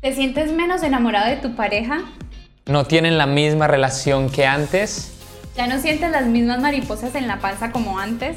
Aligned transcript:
¿Te 0.00 0.14
sientes 0.14 0.52
menos 0.52 0.84
enamorado 0.84 1.28
de 1.28 1.38
tu 1.38 1.56
pareja? 1.56 2.02
¿No 2.66 2.84
tienen 2.84 3.18
la 3.18 3.26
misma 3.26 3.66
relación 3.66 4.30
que 4.30 4.46
antes? 4.46 5.12
¿Ya 5.56 5.66
no 5.66 5.80
sientes 5.80 6.12
las 6.12 6.26
mismas 6.26 6.60
mariposas 6.60 7.16
en 7.16 7.26
la 7.26 7.40
panza 7.40 7.72
como 7.72 7.98
antes? 7.98 8.36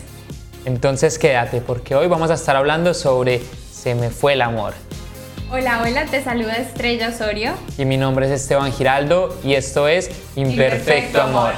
Entonces 0.65 1.19
quédate 1.19 1.61
porque 1.61 1.93
hoy 1.93 2.07
vamos 2.07 2.31
a 2.31 2.33
estar 2.33 2.55
hablando 2.55 2.95
sobre 2.95 3.41
Se 3.71 3.93
me 3.93 4.09
fue 4.09 4.33
el 4.33 4.41
amor. 4.41 4.73
Hola, 5.51 5.83
hola, 5.83 6.05
te 6.05 6.23
saluda 6.23 6.53
Estrella 6.53 7.09
Osorio. 7.09 7.53
Y 7.77 7.85
mi 7.85 7.97
nombre 7.97 8.25
es 8.25 8.31
Esteban 8.31 8.71
Giraldo 8.73 9.37
y 9.43 9.53
esto 9.53 9.87
es 9.87 10.09
Imperfecto, 10.35 11.21
amor. 11.21 11.53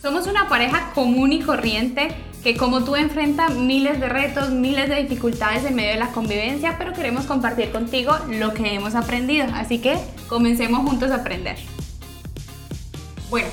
Somos 0.00 0.28
una 0.28 0.48
pareja 0.48 0.92
común 0.94 1.32
y 1.32 1.40
corriente 1.40 2.14
que 2.42 2.56
como 2.56 2.84
tú 2.84 2.96
enfrenta 2.96 3.50
miles 3.50 4.00
de 4.00 4.08
retos, 4.08 4.50
miles 4.50 4.88
de 4.88 5.02
dificultades 5.02 5.64
en 5.64 5.74
medio 5.74 5.90
de 5.90 5.98
la 5.98 6.08
convivencia, 6.08 6.76
pero 6.78 6.92
queremos 6.92 7.26
compartir 7.26 7.70
contigo 7.70 8.12
lo 8.30 8.54
que 8.54 8.74
hemos 8.74 8.94
aprendido. 8.94 9.46
Así 9.54 9.78
que 9.78 9.98
comencemos 10.28 10.88
juntos 10.88 11.10
a 11.10 11.16
aprender. 11.16 11.58
Bueno, 13.28 13.48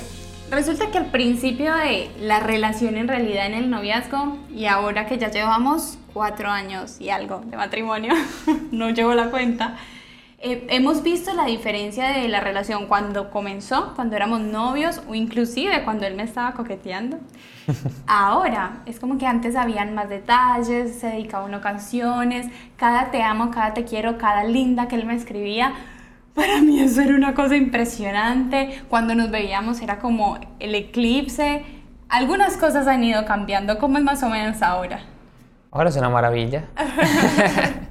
resulta 0.49 0.89
que 0.89 0.97
al 0.97 1.11
principio 1.11 1.73
de 1.75 2.09
la 2.19 2.39
relación 2.39 2.95
en 2.95 3.07
realidad 3.07 3.45
en 3.45 3.53
el 3.53 3.69
noviazgo 3.69 4.37
y 4.55 4.65
ahora 4.65 5.05
que 5.05 5.17
ya 5.17 5.29
llevamos 5.29 5.97
cuatro 6.13 6.49
años 6.49 6.99
y 6.99 7.09
algo 7.09 7.41
de 7.45 7.57
matrimonio, 7.57 8.13
no 8.71 8.89
llevo 8.89 9.13
la 9.13 9.29
cuenta, 9.29 9.75
eh, 10.39 10.67
hemos 10.69 11.01
visto 11.01 11.33
la 11.33 11.45
diferencia 11.45 12.09
de 12.09 12.27
la 12.27 12.39
relación 12.39 12.85
cuando 12.85 13.31
comenzó, 13.31 13.93
cuando 13.95 14.15
éramos 14.15 14.39
novios 14.41 15.01
o 15.09 15.15
inclusive 15.15 15.83
cuando 15.83 16.05
él 16.05 16.15
me 16.15 16.23
estaba 16.23 16.53
coqueteando. 16.53 17.17
Ahora 18.07 18.83
es 18.85 18.99
como 18.99 19.17
que 19.17 19.25
antes 19.25 19.55
habían 19.55 19.95
más 19.95 20.09
detalles, 20.09 20.99
se 20.99 21.07
dedicaba 21.07 21.45
uno 21.45 21.59
canciones, 21.59 22.47
cada 22.75 23.09
te 23.09 23.23
amo, 23.23 23.49
cada 23.49 23.73
te 23.73 23.83
quiero, 23.83 24.19
cada 24.19 24.43
linda 24.43 24.87
que 24.87 24.95
él 24.95 25.05
me 25.05 25.15
escribía. 25.15 25.73
Para 26.35 26.61
mí 26.61 26.79
eso 26.81 27.01
era 27.01 27.15
una 27.15 27.33
cosa 27.33 27.55
impresionante. 27.55 28.83
Cuando 28.89 29.15
nos 29.15 29.31
veíamos 29.31 29.81
era 29.81 29.97
como 29.97 30.37
el 30.59 30.75
eclipse. 30.75 31.65
Algunas 32.09 32.57
cosas 32.57 32.85
han 32.85 33.03
ido 33.03 33.25
cambiando. 33.25 33.79
¿Cómo 33.79 33.97
es 33.97 34.03
más 34.03 34.21
o 34.21 34.29
menos 34.29 34.61
ahora? 34.61 34.99
Ahora 35.71 35.89
es 35.89 35.97
una 35.97 36.11
maravilla. 36.11 36.65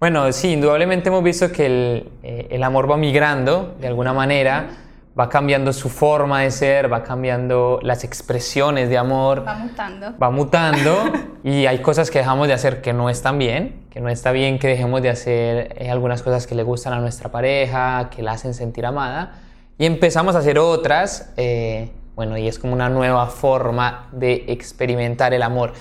Bueno, 0.00 0.32
sí, 0.32 0.52
indudablemente 0.52 1.10
hemos 1.10 1.22
visto 1.22 1.52
que 1.52 2.06
eh, 2.22 2.48
el, 2.50 2.62
amor 2.62 2.90
va 2.90 2.96
migrando 2.96 3.76
de 3.78 3.86
alguna 3.86 4.14
manera, 4.14 4.70
va 5.18 5.28
cambiando 5.28 5.74
su 5.74 5.90
forma 5.90 6.40
de 6.40 6.50
ser, 6.50 6.90
va 6.90 7.02
cambiando 7.02 7.78
las 7.82 8.02
expresiones 8.02 8.88
de 8.88 8.96
amor. 8.96 9.46
Va 9.46 9.56
mutando. 9.56 10.14
Va 10.16 10.30
mutando 10.30 10.96
y 11.44 11.66
hay 11.66 11.82
cosas 11.82 12.10
que 12.10 12.20
dejamos 12.20 12.48
de 12.48 12.54
hacer 12.54 12.80
que 12.80 12.94
no 12.94 13.10
están 13.10 13.36
bien, 13.36 13.84
que 13.90 14.00
no 14.00 14.08
está 14.08 14.32
bien 14.32 14.58
que 14.58 14.68
dejemos 14.68 15.02
de 15.02 15.10
hacer 15.10 15.76
eh, 15.78 15.90
algunas 15.90 16.22
cosas 16.22 16.46
que 16.46 16.54
le 16.54 16.62
gustan 16.62 16.94
a 16.94 17.00
nuestra 17.00 17.30
pareja, 17.30 18.08
que 18.08 18.22
la 18.22 18.32
hacen 18.32 18.54
sentir 18.54 18.86
amada, 18.86 19.34
y 19.76 19.84
empezamos 19.84 20.34
a 20.34 20.38
hacer 20.38 20.58
otras, 20.58 21.30
eh, 21.36 21.90
bueno, 22.16 22.38
y 22.38 22.48
es 22.48 22.58
como 22.58 22.72
una 22.72 22.88
nueva 22.88 23.26
forma 23.26 24.08
de 24.12 24.46
experimentar 24.48 25.34
el 25.34 25.42
amor. 25.42 25.74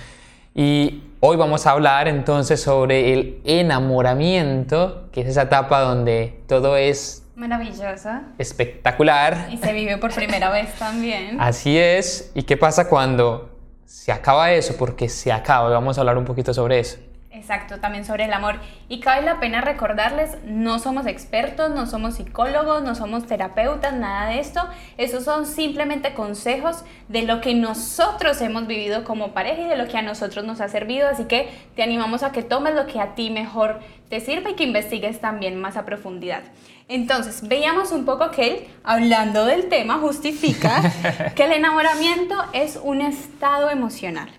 Y 0.53 1.03
Hoy 1.21 1.35
vamos 1.35 1.67
a 1.67 1.71
hablar 1.71 2.07
entonces 2.07 2.61
sobre 2.61 3.11
el 3.11 3.41
enamoramiento, 3.43 5.09
que 5.11 5.19
es 5.19 5.27
esa 5.27 5.41
etapa 5.41 5.81
donde 5.81 6.39
todo 6.47 6.77
es 6.77 7.25
maravillosa, 7.35 8.21
espectacular. 8.37 9.49
Y 9.51 9.57
se 9.57 9.73
vive 9.73 9.97
por 9.97 10.13
primera 10.13 10.49
vez 10.49 10.73
también. 10.75 11.35
Así 11.41 11.77
es. 11.77 12.31
¿Y 12.35 12.43
qué 12.43 12.55
pasa 12.55 12.87
cuando 12.87 13.49
se 13.83 14.13
acaba 14.13 14.53
eso? 14.53 14.77
Porque 14.77 15.09
se 15.09 15.33
acaba. 15.33 15.69
Vamos 15.69 15.97
a 15.97 16.01
hablar 16.01 16.17
un 16.17 16.23
poquito 16.23 16.53
sobre 16.53 16.79
eso. 16.79 16.99
Exacto, 17.39 17.79
también 17.79 18.03
sobre 18.03 18.25
el 18.25 18.33
amor. 18.33 18.55
Y 18.89 18.99
cabe 18.99 19.21
la 19.21 19.39
pena 19.39 19.61
recordarles, 19.61 20.37
no 20.43 20.77
somos 20.77 21.07
expertos, 21.07 21.69
no 21.71 21.87
somos 21.87 22.15
psicólogos, 22.15 22.83
no 22.83 22.95
somos 22.95 23.25
terapeutas, 23.25 23.93
nada 23.93 24.29
de 24.29 24.39
esto. 24.39 24.61
Esos 24.97 25.23
son 25.23 25.45
simplemente 25.45 26.13
consejos 26.13 26.83
de 27.07 27.23
lo 27.23 27.39
que 27.39 27.53
nosotros 27.53 28.41
hemos 28.41 28.67
vivido 28.67 29.05
como 29.05 29.31
pareja 29.31 29.61
y 29.61 29.67
de 29.69 29.77
lo 29.77 29.87
que 29.87 29.97
a 29.97 30.01
nosotros 30.01 30.43
nos 30.43 30.59
ha 30.59 30.67
servido. 30.67 31.07
Así 31.07 31.25
que 31.25 31.49
te 31.77 31.83
animamos 31.83 32.23
a 32.23 32.33
que 32.33 32.43
tomes 32.43 32.75
lo 32.75 32.87
que 32.87 32.99
a 32.99 33.15
ti 33.15 33.29
mejor 33.29 33.79
te 34.09 34.19
sirva 34.19 34.49
y 34.49 34.55
que 34.55 34.65
investigues 34.65 35.21
también 35.21 35.55
más 35.55 35.77
a 35.77 35.85
profundidad. 35.85 36.41
Entonces, 36.89 37.47
veíamos 37.47 37.93
un 37.93 38.03
poco 38.03 38.31
que 38.31 38.47
él, 38.47 38.67
hablando 38.83 39.45
del 39.45 39.69
tema, 39.69 39.99
justifica 39.99 40.91
que 41.35 41.45
el 41.45 41.53
enamoramiento 41.53 42.35
es 42.51 42.77
un 42.83 42.99
estado 42.99 43.69
emocional. 43.69 44.29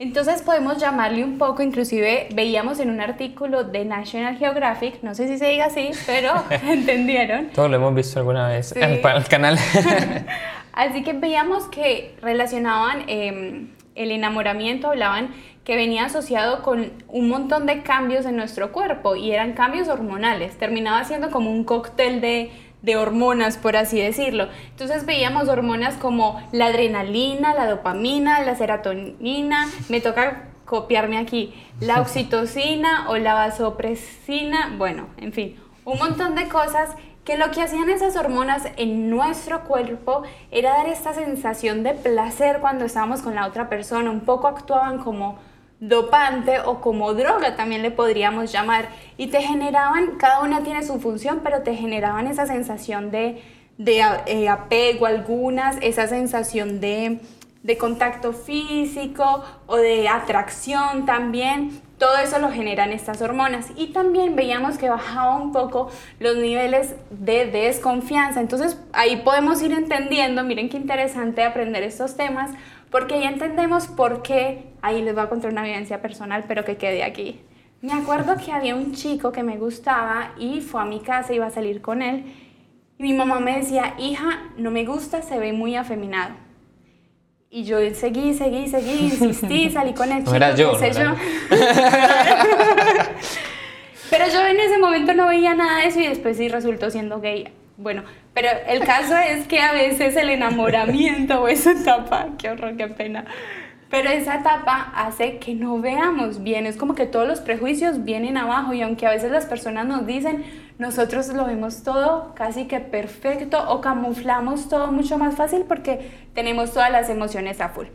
Entonces 0.00 0.40
podemos 0.40 0.78
llamarle 0.78 1.22
un 1.22 1.36
poco, 1.36 1.62
inclusive 1.62 2.28
veíamos 2.32 2.80
en 2.80 2.88
un 2.88 3.02
artículo 3.02 3.64
de 3.64 3.84
National 3.84 4.38
Geographic, 4.38 5.02
no 5.02 5.14
sé 5.14 5.28
si 5.28 5.36
se 5.36 5.48
diga 5.48 5.66
así, 5.66 5.90
pero 6.06 6.32
entendieron. 6.66 7.48
Todo 7.48 7.68
lo 7.68 7.76
hemos 7.76 7.94
visto 7.94 8.18
alguna 8.18 8.48
vez 8.48 8.74
en 8.74 8.82
el 8.82 9.28
canal. 9.28 9.58
así 10.72 11.02
que 11.02 11.12
veíamos 11.12 11.66
que 11.66 12.16
relacionaban 12.22 13.04
em, 13.08 13.72
el 13.94 14.10
enamoramiento, 14.10 14.88
hablaban 14.88 15.34
que 15.64 15.76
venía 15.76 16.06
asociado 16.06 16.62
con 16.62 16.92
un 17.08 17.28
montón 17.28 17.66
de 17.66 17.82
cambios 17.82 18.24
en 18.24 18.36
nuestro 18.36 18.72
cuerpo 18.72 19.16
y 19.16 19.32
eran 19.32 19.52
cambios 19.52 19.88
hormonales, 19.88 20.56
terminaba 20.56 21.04
siendo 21.04 21.30
como 21.30 21.50
un 21.50 21.64
cóctel 21.64 22.22
de 22.22 22.50
de 22.82 22.96
hormonas, 22.96 23.56
por 23.56 23.76
así 23.76 24.00
decirlo. 24.00 24.48
Entonces 24.70 25.06
veíamos 25.06 25.48
hormonas 25.48 25.94
como 25.96 26.40
la 26.52 26.66
adrenalina, 26.66 27.54
la 27.54 27.66
dopamina, 27.66 28.40
la 28.40 28.56
serotonina, 28.56 29.68
me 29.88 30.00
toca 30.00 30.48
copiarme 30.64 31.18
aquí, 31.18 31.52
la 31.80 32.00
oxitocina 32.00 33.10
o 33.10 33.16
la 33.16 33.34
vasopresina, 33.34 34.74
bueno, 34.78 35.08
en 35.16 35.32
fin, 35.32 35.56
un 35.84 35.98
montón 35.98 36.36
de 36.36 36.48
cosas 36.48 36.90
que 37.24 37.36
lo 37.36 37.50
que 37.50 37.60
hacían 37.60 37.90
esas 37.90 38.16
hormonas 38.16 38.62
en 38.76 39.10
nuestro 39.10 39.64
cuerpo 39.64 40.22
era 40.50 40.70
dar 40.70 40.86
esta 40.86 41.12
sensación 41.12 41.82
de 41.82 41.94
placer 41.94 42.58
cuando 42.60 42.84
estábamos 42.84 43.20
con 43.20 43.34
la 43.34 43.46
otra 43.46 43.68
persona, 43.68 44.10
un 44.10 44.20
poco 44.20 44.46
actuaban 44.46 44.98
como 44.98 45.38
dopante 45.80 46.60
o 46.60 46.80
como 46.80 47.14
droga 47.14 47.56
también 47.56 47.82
le 47.82 47.90
podríamos 47.90 48.52
llamar. 48.52 48.88
Y 49.16 49.28
te 49.28 49.42
generaban, 49.42 50.16
cada 50.18 50.40
una 50.40 50.62
tiene 50.62 50.82
su 50.82 51.00
función, 51.00 51.40
pero 51.42 51.62
te 51.62 51.74
generaban 51.74 52.26
esa 52.26 52.46
sensación 52.46 53.10
de, 53.10 53.42
de 53.78 54.02
eh, 54.26 54.48
apego 54.48 55.06
algunas, 55.06 55.76
esa 55.80 56.06
sensación 56.06 56.80
de, 56.80 57.20
de 57.62 57.78
contacto 57.78 58.32
físico 58.32 59.42
o 59.66 59.76
de 59.76 60.08
atracción 60.08 61.06
también. 61.06 61.80
Todo 61.98 62.16
eso 62.16 62.38
lo 62.38 62.50
generan 62.50 62.92
estas 62.92 63.20
hormonas. 63.20 63.68
Y 63.76 63.88
también 63.88 64.34
veíamos 64.34 64.78
que 64.78 64.88
bajaba 64.88 65.36
un 65.36 65.52
poco 65.52 65.90
los 66.18 66.36
niveles 66.36 66.94
de 67.10 67.46
desconfianza. 67.46 68.40
Entonces 68.40 68.78
ahí 68.92 69.16
podemos 69.16 69.60
ir 69.62 69.72
entendiendo, 69.72 70.42
miren 70.44 70.70
qué 70.70 70.78
interesante 70.78 71.42
aprender 71.42 71.82
estos 71.82 72.16
temas, 72.16 72.50
porque 72.90 73.20
ya 73.20 73.28
entendemos 73.28 73.86
por 73.86 74.22
qué, 74.22 74.72
ahí 74.82 75.02
les 75.02 75.14
voy 75.14 75.22
a 75.22 75.28
contar 75.28 75.52
una 75.52 75.62
vivencia 75.62 76.02
personal, 76.02 76.44
pero 76.48 76.64
que 76.64 76.76
quede 76.76 77.04
aquí. 77.04 77.40
Me 77.82 77.92
acuerdo 77.92 78.36
que 78.36 78.52
había 78.52 78.74
un 78.74 78.92
chico 78.92 79.32
que 79.32 79.42
me 79.42 79.56
gustaba 79.56 80.32
y 80.38 80.60
fue 80.60 80.82
a 80.82 80.84
mi 80.84 81.00
casa, 81.00 81.32
iba 81.32 81.46
a 81.46 81.50
salir 81.50 81.80
con 81.80 82.02
él. 82.02 82.24
Y 82.98 83.02
mi 83.02 83.14
mamá 83.14 83.40
me 83.40 83.56
decía, 83.56 83.94
hija, 83.98 84.50
no 84.58 84.70
me 84.70 84.84
gusta, 84.84 85.22
se 85.22 85.38
ve 85.38 85.52
muy 85.52 85.76
afeminado. 85.76 86.34
Y 87.48 87.64
yo 87.64 87.78
seguí, 87.94 88.34
seguí, 88.34 88.68
seguí, 88.68 89.06
insistí, 89.06 89.70
salí 89.72 89.94
con 89.94 90.12
el 90.12 90.24
chico, 90.24 90.36
era 90.36 90.54
yo, 90.54 90.78
sé 90.78 90.92
yo. 90.92 91.00
Pero 94.10 94.26
yo 94.28 94.46
en 94.46 94.60
ese 94.60 94.78
momento 94.78 95.14
no 95.14 95.28
veía 95.28 95.54
nada 95.54 95.78
de 95.78 95.86
eso 95.86 96.00
y 96.00 96.06
después 96.06 96.36
sí 96.36 96.48
resultó 96.48 96.90
siendo 96.90 97.20
gay. 97.20 97.48
Bueno, 97.80 98.02
pero 98.34 98.48
el 98.68 98.84
caso 98.84 99.16
es 99.16 99.48
que 99.48 99.58
a 99.58 99.72
veces 99.72 100.14
el 100.14 100.28
enamoramiento 100.28 101.40
o 101.40 101.48
esa 101.48 101.72
etapa, 101.72 102.28
qué 102.36 102.50
horror, 102.50 102.76
qué 102.76 102.88
pena, 102.88 103.24
pero 103.88 104.10
esa 104.10 104.34
etapa 104.34 104.92
hace 104.94 105.38
que 105.38 105.54
no 105.54 105.80
veamos 105.80 106.42
bien, 106.42 106.66
es 106.66 106.76
como 106.76 106.94
que 106.94 107.06
todos 107.06 107.26
los 107.26 107.40
prejuicios 107.40 108.04
vienen 108.04 108.36
abajo 108.36 108.74
y 108.74 108.82
aunque 108.82 109.06
a 109.06 109.10
veces 109.10 109.30
las 109.30 109.46
personas 109.46 109.86
nos 109.86 110.06
dicen, 110.06 110.44
nosotros 110.76 111.28
lo 111.28 111.46
vemos 111.46 111.82
todo 111.82 112.34
casi 112.34 112.66
que 112.66 112.80
perfecto 112.80 113.64
o 113.70 113.80
camuflamos 113.80 114.68
todo 114.68 114.92
mucho 114.92 115.16
más 115.16 115.36
fácil 115.36 115.64
porque 115.66 116.10
tenemos 116.34 116.74
todas 116.74 116.92
las 116.92 117.08
emociones 117.08 117.62
a 117.62 117.70
full. 117.70 117.86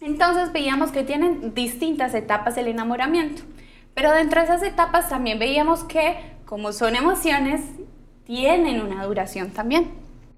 Entonces 0.00 0.50
veíamos 0.50 0.92
que 0.92 1.02
tienen 1.02 1.52
distintas 1.54 2.14
etapas 2.14 2.56
el 2.56 2.68
enamoramiento, 2.68 3.42
pero 3.92 4.12
dentro 4.12 4.40
de 4.40 4.46
esas 4.46 4.62
etapas 4.62 5.10
también 5.10 5.38
veíamos 5.38 5.84
que 5.84 6.16
como 6.46 6.72
son 6.72 6.96
emociones 6.96 7.60
tienen 8.30 8.80
una 8.80 9.04
duración 9.06 9.50
también. 9.50 9.90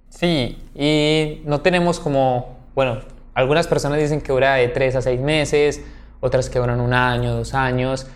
Sí, 0.08 0.58
y 0.74 1.42
no 1.44 1.60
tenemos 1.60 2.00
como, 2.00 2.56
bueno, 2.74 3.00
algunas 3.34 3.66
personas 3.66 3.98
dicen 3.98 4.22
que 4.22 4.32
dura 4.32 4.54
de 4.54 4.68
tres 4.68 4.96
a 4.96 5.02
seis 5.02 5.20
meses, 5.20 5.84
otras 6.20 6.48
que 6.48 6.58
duran 6.58 6.80
un 6.80 6.94
año, 6.94 7.34
dos 7.34 7.52
años. 7.52 8.06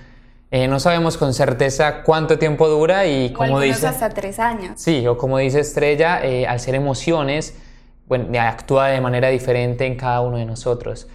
Eh, 0.50 0.67
no 0.67 0.81
sabemos 0.81 1.19
con 1.19 1.34
certeza 1.34 2.05
cuánto 2.05 2.38
tiempo 2.38 2.69
dura 2.69 3.06
y 3.06 3.34
como 3.34 3.61
dice... 3.61 3.87
hasta 3.87 4.08
tres 4.08 4.38
años. 4.38 4.81
Sí, 4.81 5.06
o 5.06 5.19
como 5.19 5.37
dice 5.37 5.61
Estrella, 5.61 6.25
eh, 6.25 6.46
al 6.46 6.58
ser 6.58 6.75
emociones, 6.75 7.55
bueno, 8.06 8.29
actúa 8.40 8.87
de 8.87 9.02
manera 9.02 9.29
diferente 9.29 9.84
en 9.84 9.96
cada 9.96 10.22
uno 10.22 10.38
de 10.38 10.46
nosotros. 10.46 11.06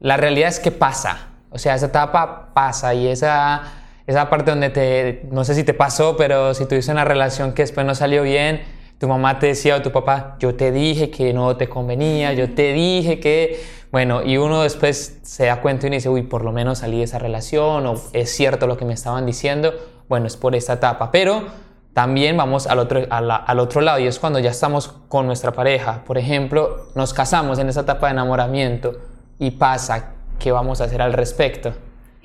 La 0.00 0.16
realidad 0.16 0.48
es 0.48 0.58
que 0.58 0.70
pasa, 0.70 1.28
o 1.50 1.58
sea, 1.58 1.74
esa 1.74 1.86
etapa 1.86 2.54
pasa 2.54 2.94
y 2.94 3.08
esa 3.08 3.60
esa 4.06 4.30
parte 4.30 4.50
donde 4.50 4.70
te, 4.70 5.26
no 5.30 5.44
sé 5.44 5.54
si 5.54 5.64
te 5.64 5.74
pasó, 5.74 6.16
pero 6.16 6.54
si 6.54 6.66
tuviste 6.66 6.92
una 6.92 7.04
relación 7.04 7.52
que 7.52 7.62
después 7.62 7.86
no 7.86 7.94
salió 7.94 8.22
bien, 8.22 8.62
tu 8.98 9.08
mamá 9.08 9.38
te 9.38 9.48
decía 9.48 9.76
o 9.76 9.82
tu 9.82 9.92
papá, 9.92 10.36
yo 10.38 10.54
te 10.54 10.72
dije 10.72 11.10
que 11.10 11.32
no 11.32 11.56
te 11.56 11.68
convenía, 11.68 12.32
yo 12.32 12.54
te 12.54 12.72
dije 12.72 13.20
que, 13.20 13.62
bueno, 13.90 14.22
y 14.22 14.36
uno 14.36 14.62
después 14.62 15.18
se 15.22 15.46
da 15.46 15.60
cuenta 15.60 15.86
y 15.86 15.90
dice, 15.90 16.08
uy, 16.08 16.22
por 16.22 16.44
lo 16.44 16.52
menos 16.52 16.78
salí 16.78 16.98
de 16.98 17.04
esa 17.04 17.18
relación 17.18 17.86
o 17.86 17.94
es 18.12 18.30
cierto 18.30 18.66
lo 18.66 18.76
que 18.76 18.84
me 18.84 18.94
estaban 18.94 19.26
diciendo, 19.26 19.74
bueno, 20.08 20.26
es 20.26 20.36
por 20.36 20.54
esta 20.54 20.74
etapa, 20.74 21.10
pero 21.10 21.44
también 21.92 22.36
vamos 22.36 22.66
al 22.66 22.78
otro, 22.78 23.02
al 23.10 23.58
otro 23.58 23.80
lado 23.80 23.98
y 23.98 24.06
es 24.06 24.18
cuando 24.18 24.38
ya 24.38 24.50
estamos 24.50 24.88
con 25.08 25.26
nuestra 25.26 25.52
pareja, 25.52 26.04
por 26.06 26.16
ejemplo, 26.16 26.88
nos 26.94 27.12
casamos 27.12 27.58
en 27.58 27.68
esa 27.68 27.80
etapa 27.80 28.06
de 28.06 28.12
enamoramiento 28.12 28.98
y 29.38 29.52
pasa, 29.52 30.14
¿qué 30.38 30.52
vamos 30.52 30.80
a 30.80 30.84
hacer 30.84 31.02
al 31.02 31.12
respecto? 31.12 31.72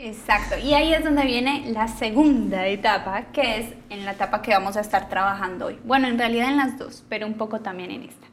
Exacto, 0.03 0.57
y 0.57 0.73
ahí 0.73 0.95
es 0.95 1.03
donde 1.03 1.25
viene 1.25 1.65
la 1.67 1.87
segunda 1.87 2.65
etapa, 2.65 3.25
que 3.31 3.59
es 3.59 3.67
en 3.91 4.03
la 4.03 4.13
etapa 4.13 4.41
que 4.41 4.49
vamos 4.49 4.75
a 4.75 4.81
estar 4.81 5.09
trabajando 5.09 5.67
hoy. 5.67 5.77
Bueno, 5.83 6.07
en 6.07 6.17
realidad 6.17 6.49
en 6.49 6.57
las 6.57 6.79
dos, 6.79 7.03
pero 7.07 7.27
un 7.27 7.35
poco 7.35 7.59
también 7.59 7.91
en 7.91 8.01
esta. 8.05 8.25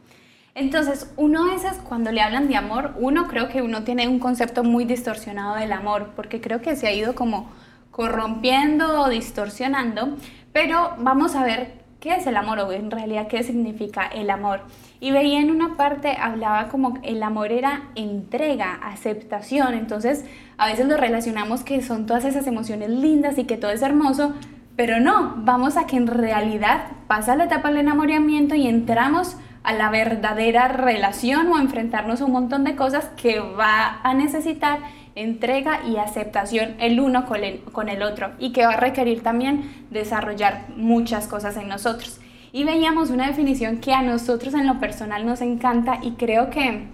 Entonces, 0.55 1.12
uno 1.19 1.44
a 1.44 1.53
veces 1.53 1.75
cuando 1.87 2.11
le 2.11 2.23
hablan 2.23 2.49
de 2.49 2.56
amor, 2.56 2.94
uno 2.97 3.29
creo 3.29 3.50
que 3.50 3.61
uno 3.61 3.85
tiene 3.85 4.09
un 4.09 4.19
concepto 4.19 4.65
muy 4.65 4.87
distorsionado 4.87 5.56
del 5.56 5.73
amor, 5.73 6.12
porque 6.17 6.41
creo 6.41 6.62
que 6.62 6.75
se 6.75 6.88
ha 6.88 6.93
ido 6.94 7.15
como 7.15 7.53
corrompiendo 7.91 9.03
o 9.03 9.11
distorsionando, 9.11 10.17
pero 10.55 10.94
vamos 10.97 11.35
a 11.35 11.44
ver 11.44 11.85
qué 12.00 12.15
es 12.15 12.27
el 12.27 12.37
amor 12.37 12.59
o 12.61 12.73
en 12.73 12.91
realidad 12.91 13.27
qué 13.29 13.43
significa 13.43 14.06
el 14.06 14.31
amor. 14.31 14.61
Y 15.00 15.11
veía 15.11 15.41
en 15.41 15.50
una 15.50 15.77
parte, 15.77 16.17
hablaba 16.21 16.69
como 16.69 16.99
el 17.03 17.23
amor 17.23 17.53
era 17.53 17.83
entrega, 17.95 18.79
aceptación, 18.83 19.75
entonces 19.75 20.25
a 20.56 20.67
veces 20.67 20.87
lo 20.87 20.97
relacionamos 20.97 21.62
que 21.62 21.83
son 21.83 22.06
todas 22.06 22.25
esas 22.25 22.47
emociones 22.47 22.91
lindas 22.91 23.39
y 23.39 23.45
que 23.45 23.56
todo 23.56 23.71
es 23.71 23.83
hermoso, 23.83 24.35
pero 24.77 25.00
no, 25.00 25.35
vamos 25.39 25.77
a 25.77 25.87
que 25.87 25.97
en 25.97 26.06
realidad 26.06 26.87
pasa 27.09 27.37
la 27.37 27.45
etapa 27.45 27.69
del 27.69 27.79
enamoramiento 27.79 28.55
y 28.55 28.69
entramos 28.69 29.37
a 29.65 29.73
la 29.73 29.91
verdadera 29.91 30.69
relación 30.69 31.49
o 31.49 31.56
a 31.56 31.61
enfrentarnos 31.61 32.21
a 32.21 32.25
un 32.25 32.33
montón 32.33 32.65
de 32.65 32.77
cosas 32.77 33.06
que 33.17 33.41
va 33.41 34.00
a 34.03 34.15
necesitar 34.15 34.79
entrega 35.19 35.81
y 35.87 35.97
aceptación 35.97 36.76
el 36.79 37.00
uno 37.00 37.26
con 37.26 37.44
el, 37.44 37.61
con 37.73 37.88
el 37.88 38.03
otro 38.03 38.31
y 38.38 38.53
que 38.53 38.65
va 38.65 38.75
a 38.75 38.76
requerir 38.76 39.23
también 39.23 39.87
desarrollar 39.91 40.67
muchas 40.76 41.26
cosas 41.26 41.56
en 41.56 41.69
nosotros. 41.69 42.20
Y 42.53 42.65
veíamos 42.65 43.11
una 43.11 43.26
definición 43.26 43.79
que 43.79 43.93
a 43.93 44.03
nosotros 44.03 44.55
en 44.55 44.67
lo 44.67 44.81
personal 44.81 45.26
nos 45.26 45.41
encanta 45.41 45.99
y 46.03 46.12
creo 46.12 46.50
que 46.50 46.87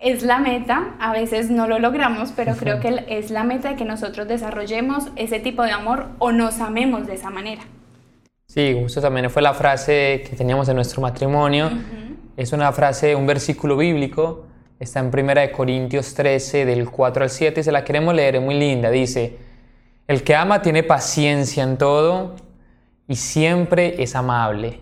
es 0.00 0.22
la 0.22 0.38
meta, 0.38 0.94
a 1.00 1.12
veces 1.12 1.50
no 1.50 1.66
lo 1.66 1.78
logramos, 1.78 2.32
pero 2.34 2.54
creo 2.54 2.80
que 2.80 3.04
es 3.08 3.30
la 3.30 3.42
meta 3.42 3.70
de 3.70 3.76
que 3.76 3.84
nosotros 3.84 4.28
desarrollemos 4.28 5.08
ese 5.16 5.40
tipo 5.40 5.62
de 5.62 5.72
amor 5.72 6.06
o 6.18 6.30
nos 6.30 6.60
amemos 6.60 7.06
de 7.06 7.14
esa 7.14 7.30
manera. 7.30 7.62
Sí, 8.46 8.74
justo 8.80 9.00
también 9.00 9.28
fue 9.28 9.42
la 9.42 9.52
frase 9.52 10.24
que 10.28 10.36
teníamos 10.36 10.68
en 10.68 10.76
nuestro 10.76 11.02
matrimonio. 11.02 11.70
Es 12.36 12.52
una 12.52 12.72
frase, 12.72 13.14
un 13.14 13.26
versículo 13.26 13.76
bíblico, 13.76 14.46
está 14.78 15.00
en 15.00 15.06
1 15.06 15.52
Corintios 15.52 16.14
13, 16.14 16.64
del 16.64 16.90
4 16.90 17.24
al 17.24 17.30
7, 17.30 17.60
y 17.60 17.64
se 17.64 17.72
la 17.72 17.84
queremos 17.84 18.14
leer, 18.14 18.36
es 18.36 18.42
muy 18.42 18.54
linda. 18.54 18.90
Dice, 18.90 19.38
el 20.06 20.22
que 20.22 20.34
ama 20.34 20.62
tiene 20.62 20.82
paciencia 20.82 21.62
en 21.62 21.76
todo 21.76 22.36
y 23.06 23.16
siempre 23.16 24.02
es 24.02 24.14
amable. 24.14 24.80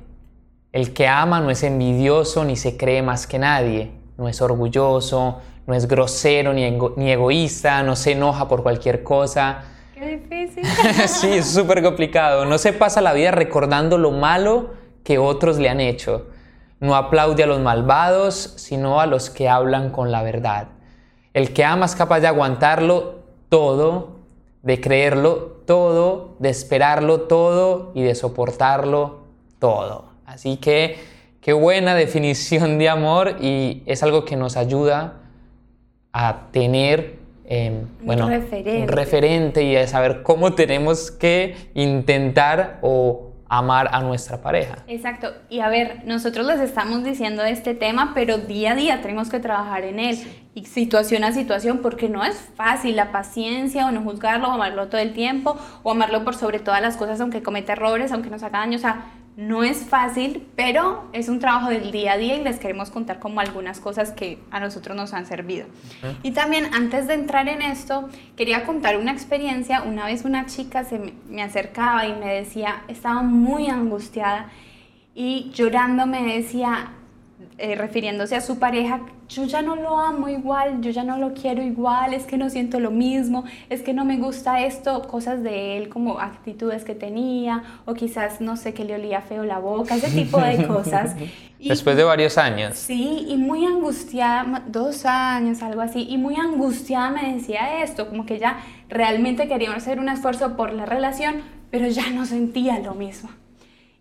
El 0.73 0.93
que 0.93 1.09
ama 1.09 1.41
no 1.41 1.51
es 1.51 1.63
envidioso 1.63 2.45
ni 2.45 2.57
se 2.57 2.77
cree 2.77 3.03
más 3.03 3.27
que 3.27 3.39
nadie 3.39 3.97
no 4.17 4.29
es 4.29 4.41
orgulloso, 4.41 5.41
no 5.67 5.75
es 5.75 5.87
grosero 5.87 6.53
ni, 6.53 6.71
ni 6.97 7.11
egoísta, 7.11 7.83
no 7.83 7.97
se 7.97 8.13
enoja 8.13 8.49
por 8.49 8.63
cualquier 8.63 9.03
cosa. 9.03 9.65
Qué 9.95 10.19
difícil. 10.19 10.65
sí, 11.09 11.33
es 11.33 11.53
súper 11.53 11.83
complicado. 11.83 12.45
No 12.45 12.59
se 12.59 12.73
pasa 12.73 13.01
la 13.01 13.13
vida 13.13 13.31
recordando 13.31 13.99
lo 13.99 14.11
malo 14.13 14.71
que 15.05 15.19
otros 15.19 15.59
le 15.59 15.69
han 15.69 15.81
hecho. 15.81 16.29
No 16.81 16.95
aplaude 16.95 17.43
a 17.43 17.47
los 17.47 17.61
malvados, 17.61 18.55
sino 18.57 19.01
a 19.01 19.07
los 19.07 19.31
que 19.31 19.49
hablan 19.49 19.91
con 19.91 20.13
la 20.13 20.23
verdad. 20.23 20.69
El 21.35 21.53
que 21.53 21.65
ama 21.65 21.87
es 21.87 21.95
capaz 21.95 22.21
de 22.21 22.27
aguantarlo 22.27 23.21
todo, 23.49 24.17
de 24.63 24.81
creerlo 24.81 25.63
todo, 25.67 26.37
de 26.39 26.51
esperarlo 26.51 27.23
todo 27.23 27.93
y 27.95 28.03
de 28.03 28.15
soportarlo 28.15 29.25
todo. 29.59 30.07
Así 30.27 30.57
que 30.57 31.17
Qué 31.47 31.53
buena 31.53 31.95
definición 32.07 32.77
de 32.77 32.89
amor 32.89 33.37
y 33.41 33.85
es 33.87 34.03
algo 34.03 34.25
que 34.25 34.35
nos 34.35 34.57
ayuda 34.57 35.21
a 36.13 36.49
tener 36.51 37.21
em, 37.45 37.87
bueno, 38.03 38.27
un 38.27 38.33
referente. 38.33 38.83
un 38.83 38.89
referente 38.89 39.63
y 39.63 39.77
a 39.77 39.87
saber 39.87 40.25
cómo 40.25 40.55
tenemos 40.55 41.13
que 41.13 41.55
intentar 41.75 42.81
o 42.83 43.26
amar 43.49 43.89
a 43.93 44.01
nuestra 44.01 44.41
pareja. 44.41 44.79
Exacto. 44.87 45.33
Y 45.49 45.61
a 45.61 45.69
ver, 45.69 46.03
nosotros 46.05 46.47
les 46.47 46.61
estamos 46.61 47.05
diciendo 47.05 47.45
este 47.45 47.75
tema, 47.75 48.13
pero 48.15 48.39
día 48.39 48.73
a 48.73 48.75
día 48.75 49.03
tenemos 49.03 49.29
que 49.29 49.39
trabajar 49.39 49.85
en 49.85 49.99
él. 49.99 50.19
Y 50.55 50.65
situación 50.65 51.23
a 51.23 51.33
situación, 51.33 51.79
porque 51.83 52.09
no 52.09 52.25
es 52.25 52.37
fácil 52.57 52.97
la 52.97 53.13
paciencia 53.13 53.87
o 53.87 53.93
no 53.93 54.03
juzgarlo 54.03 54.49
o 54.49 54.53
amarlo 54.53 54.89
todo 54.89 55.01
el 55.01 55.13
tiempo 55.13 55.57
o 55.83 55.91
amarlo 55.91 56.25
por 56.25 56.35
sobre 56.35 56.59
todas 56.59 56.81
las 56.81 56.97
cosas, 56.97 57.21
aunque 57.21 57.43
cometa 57.43 57.75
errores, 57.75 58.11
aunque 58.13 58.31
nos 58.31 58.43
haga 58.43 58.61
daño. 58.61 58.77
O 58.77 58.81
sea, 58.81 59.05
no 59.37 59.63
es 59.63 59.85
fácil, 59.85 60.47
pero 60.57 61.09
es 61.13 61.29
un 61.29 61.41
trabajo 61.41 61.69
del 61.69 61.93
día 61.93 62.15
a 62.15 62.17
día 62.17 62.37
y 62.37 62.43
les 62.43 62.59
queremos 62.59 62.91
contar 62.91 63.19
como 63.19 63.41
algunas 63.41 63.81
cosas 63.81 64.11
que 64.13 64.39
a 64.51 64.61
nosotros 64.61 64.97
nos 64.97 65.13
han 65.13 65.27
servido. 65.27 65.67
Y 66.23 66.31
también 66.31 66.75
antes 66.75 67.07
de 67.07 67.15
entrar 67.15 67.47
en 67.49 67.61
esto, 67.61 68.09
quería 68.35 68.65
contar 68.65 68.97
una 68.97 69.13
experiencia. 69.13 69.83
Una 69.83 70.07
vez 70.07 70.25
una 70.25 70.47
chica 70.47 70.85
se 70.85 71.13
me 71.29 71.43
acercaba 71.43 72.07
y 72.07 72.15
me 72.15 72.33
decía, 72.33 72.83
estaba 72.89 73.23
muy 73.23 73.69
angustiada 73.69 74.51
y 75.15 75.51
llorando 75.55 76.07
me 76.07 76.23
decía, 76.23 76.93
eh, 77.59 77.75
refiriéndose 77.75 78.37
a 78.37 78.43
su 78.43 78.59
pareja, 78.59 79.01
yo 79.31 79.45
ya 79.45 79.63
no 79.63 79.77
lo 79.77 79.99
amo 79.99 80.29
igual, 80.29 80.83
yo 80.83 80.91
ya 80.91 81.05
no 81.05 81.17
lo 81.17 81.33
quiero 81.33 81.63
igual, 81.63 82.13
es 82.13 82.25
que 82.25 82.37
no 82.37 82.51
siento 82.51 82.81
lo 82.81 82.91
mismo, 82.91 83.45
es 83.71 83.81
que 83.81 83.95
no 83.95 84.05
me 84.05 84.19
gusta 84.19 84.61
esto, 84.61 85.09
cosas 85.09 85.43
de 85.43 85.79
él 85.79 85.89
como 85.89 86.21
actitudes 86.21 86.85
que 86.85 86.95
tenía 86.95 87.65
o 87.87 87.95
quizás 87.95 88.43
no 88.43 88.59
sé 88.59 88.75
que 88.75 88.85
le 88.85 88.95
olía 88.95 89.23
feo 89.23 89.45
la 89.45 89.59
boca, 89.59 89.97
ese 89.97 90.11
tipo 90.11 90.39
de 90.39 90.67
cosas. 90.67 91.17
Después 91.59 91.97
de 91.97 92.05
varios 92.05 92.37
años. 92.37 92.77
Sí, 92.77 93.25
y 93.27 93.39
muy 93.39 93.65
angustiada, 93.65 94.63
dos 94.67 95.07
años, 95.07 95.63
algo 95.63 95.81
así, 95.81 96.07
y 96.11 96.19
muy 96.19 96.37
angustiada 96.37 97.09
me 97.09 97.33
decía 97.35 97.83
esto, 97.83 98.11
como 98.11 98.27
que 98.27 98.39
ya 98.39 98.59
realmente 98.91 99.49
quería 99.49 99.73
hacer 99.73 99.99
un 99.99 100.11
esfuerzo 100.11 100.57
por 100.57 100.75
la 100.75 100.85
relación, 100.85 101.37
pero 101.71 101.89
ya 101.89 102.11
no 102.11 102.27
sentía 102.27 102.79
lo 102.81 102.95
mismo. 102.95 103.31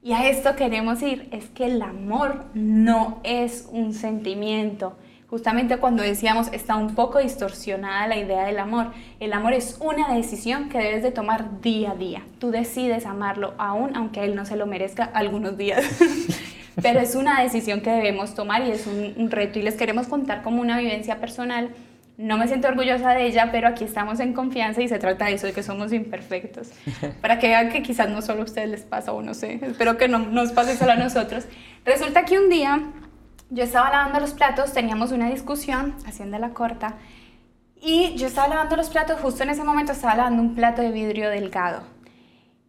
Y 0.06 0.14
a 0.14 0.30
esto 0.30 0.56
queremos 0.56 1.02
ir, 1.02 1.28
es 1.32 1.46
que 1.50 1.66
el 1.66 1.82
amor 1.82 2.46
no 2.54 3.22
es 3.24 3.68
un 3.72 3.92
sentimiento. 3.92 4.96
Justamente 5.32 5.78
cuando 5.78 6.04
decíamos 6.04 6.48
está 6.54 6.76
un 6.76 6.94
poco 6.94 7.18
distorsionada 7.18 8.06
la 8.06 8.16
idea 8.16 8.46
del 8.46 8.60
amor. 8.60 8.92
El 9.20 9.34
amor 9.34 9.54
es 9.54 9.80
una 9.80 10.14
decisión 10.14 10.70
que 10.70 10.78
debes 10.78 11.02
de 11.02 11.10
tomar 11.10 11.60
día 11.60 11.94
a 11.94 11.96
día. 11.96 12.22
Tú 12.38 12.52
decides 12.52 13.08
amarlo 13.08 13.56
aún 13.58 13.96
aunque 13.96 14.24
él 14.24 14.36
no 14.36 14.46
se 14.46 14.58
lo 14.58 14.68
merezca 14.68 15.06
algunos 15.06 15.58
días. 15.58 15.84
Pero 16.84 17.00
es 17.00 17.16
una 17.16 17.42
decisión 17.42 17.82
que 17.82 17.90
debemos 17.90 18.36
tomar 18.36 18.64
y 18.64 18.70
es 18.70 18.86
un, 18.86 19.12
un 19.18 19.32
reto 19.32 19.58
y 19.58 19.64
les 19.64 19.74
queremos 19.74 20.06
contar 20.06 20.44
como 20.44 20.62
una 20.62 20.78
vivencia 20.78 21.20
personal 21.20 21.72
no 22.18 22.38
me 22.38 22.48
siento 22.48 22.68
orgullosa 22.68 23.14
de 23.14 23.26
ella, 23.26 23.50
pero 23.52 23.68
aquí 23.68 23.84
estamos 23.84 24.20
en 24.20 24.34
confianza 24.34 24.82
y 24.82 24.88
se 24.88 25.00
trata 25.00 25.26
de 25.26 25.34
eso, 25.34 25.48
de 25.48 25.54
que 25.54 25.64
somos 25.64 25.92
imperfectos. 25.92 26.72
Para 27.22 27.40
que 27.40 27.48
vean 27.48 27.70
que 27.70 27.82
quizás 27.82 28.10
no 28.10 28.22
solo 28.22 28.42
a 28.42 28.46
ustedes 28.46 28.70
les 28.70 28.82
pasa 28.84 29.12
o 29.12 29.22
no 29.22 29.34
sé, 29.34 29.60
espero 29.62 29.98
que 29.98 30.08
no 30.08 30.20
nos 30.20 30.52
pase 30.52 30.78
solo 30.78 30.94
a 30.94 30.96
nosotros. 30.96 31.46
Resulta 31.84 32.24
que 32.24 32.40
un 32.40 32.50
día 32.50 32.84
yo 33.50 33.64
estaba 33.64 33.90
lavando 33.90 34.20
los 34.20 34.34
platos, 34.34 34.74
teníamos 34.74 35.12
una 35.12 35.30
discusión, 35.30 35.96
haciendo 36.06 36.40
la 36.40 36.52
corta, 36.52 36.96
y 37.82 38.16
yo 38.16 38.28
estaba 38.28 38.48
lavando 38.48 38.78
los 38.78 38.90
platos, 38.90 39.20
justo 39.20 39.44
en 39.44 39.50
ese 39.50 39.64
momento 39.64 39.92
estaba 39.92 40.16
lavando 40.16 40.42
un 40.42 40.56
plato 40.56 40.82
de 40.82 40.92
vidrio 40.92 41.30
delgado. 41.30 41.84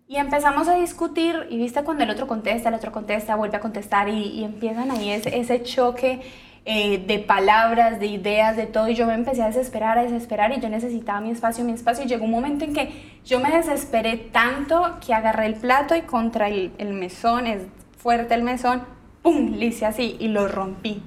Y 0.08 0.16
empezamos 0.16 0.68
a 0.68 0.74
discutir, 0.74 1.46
y 1.50 1.56
viste 1.56 1.82
cuando 1.82 2.04
el 2.04 2.10
otro 2.10 2.26
contesta, 2.26 2.68
el 2.68 2.74
otro 2.74 2.92
contesta, 2.92 3.36
vuelve 3.36 3.56
a 3.56 3.60
contestar, 3.60 4.08
y, 4.08 4.24
y 4.24 4.44
empiezan 4.44 4.90
ahí 4.90 5.10
ese, 5.10 5.38
ese 5.38 5.62
choque 5.62 6.20
eh, 6.68 6.98
de 7.06 7.20
palabras, 7.20 8.00
de 8.00 8.06
ideas, 8.06 8.56
de 8.56 8.66
todo, 8.66 8.88
y 8.88 8.96
yo 8.96 9.06
me 9.06 9.14
empecé 9.14 9.40
a 9.40 9.46
desesperar, 9.46 9.98
a 9.98 10.02
desesperar, 10.02 10.50
y 10.50 10.60
yo 10.60 10.68
necesitaba 10.68 11.20
mi 11.20 11.30
espacio, 11.30 11.62
mi 11.64 11.70
espacio, 11.70 12.04
y 12.04 12.08
llegó 12.08 12.24
un 12.24 12.32
momento 12.32 12.64
en 12.64 12.74
que 12.74 13.20
yo 13.24 13.38
me 13.38 13.52
desesperé 13.52 14.16
tanto 14.16 14.96
que 15.06 15.14
agarré 15.14 15.46
el 15.46 15.54
plato 15.54 15.94
y 15.94 16.00
contra 16.00 16.48
el, 16.48 16.72
mesón, 16.92 17.46
es 17.46 17.62
fuerte 17.96 18.34
el 18.34 18.42
mesón, 18.42 18.82
¡pum!, 19.22 19.52
le 19.52 19.66
hice 19.66 19.86
así 19.86 20.16
y 20.18 20.26
lo 20.26 20.48
rompí. 20.48 21.04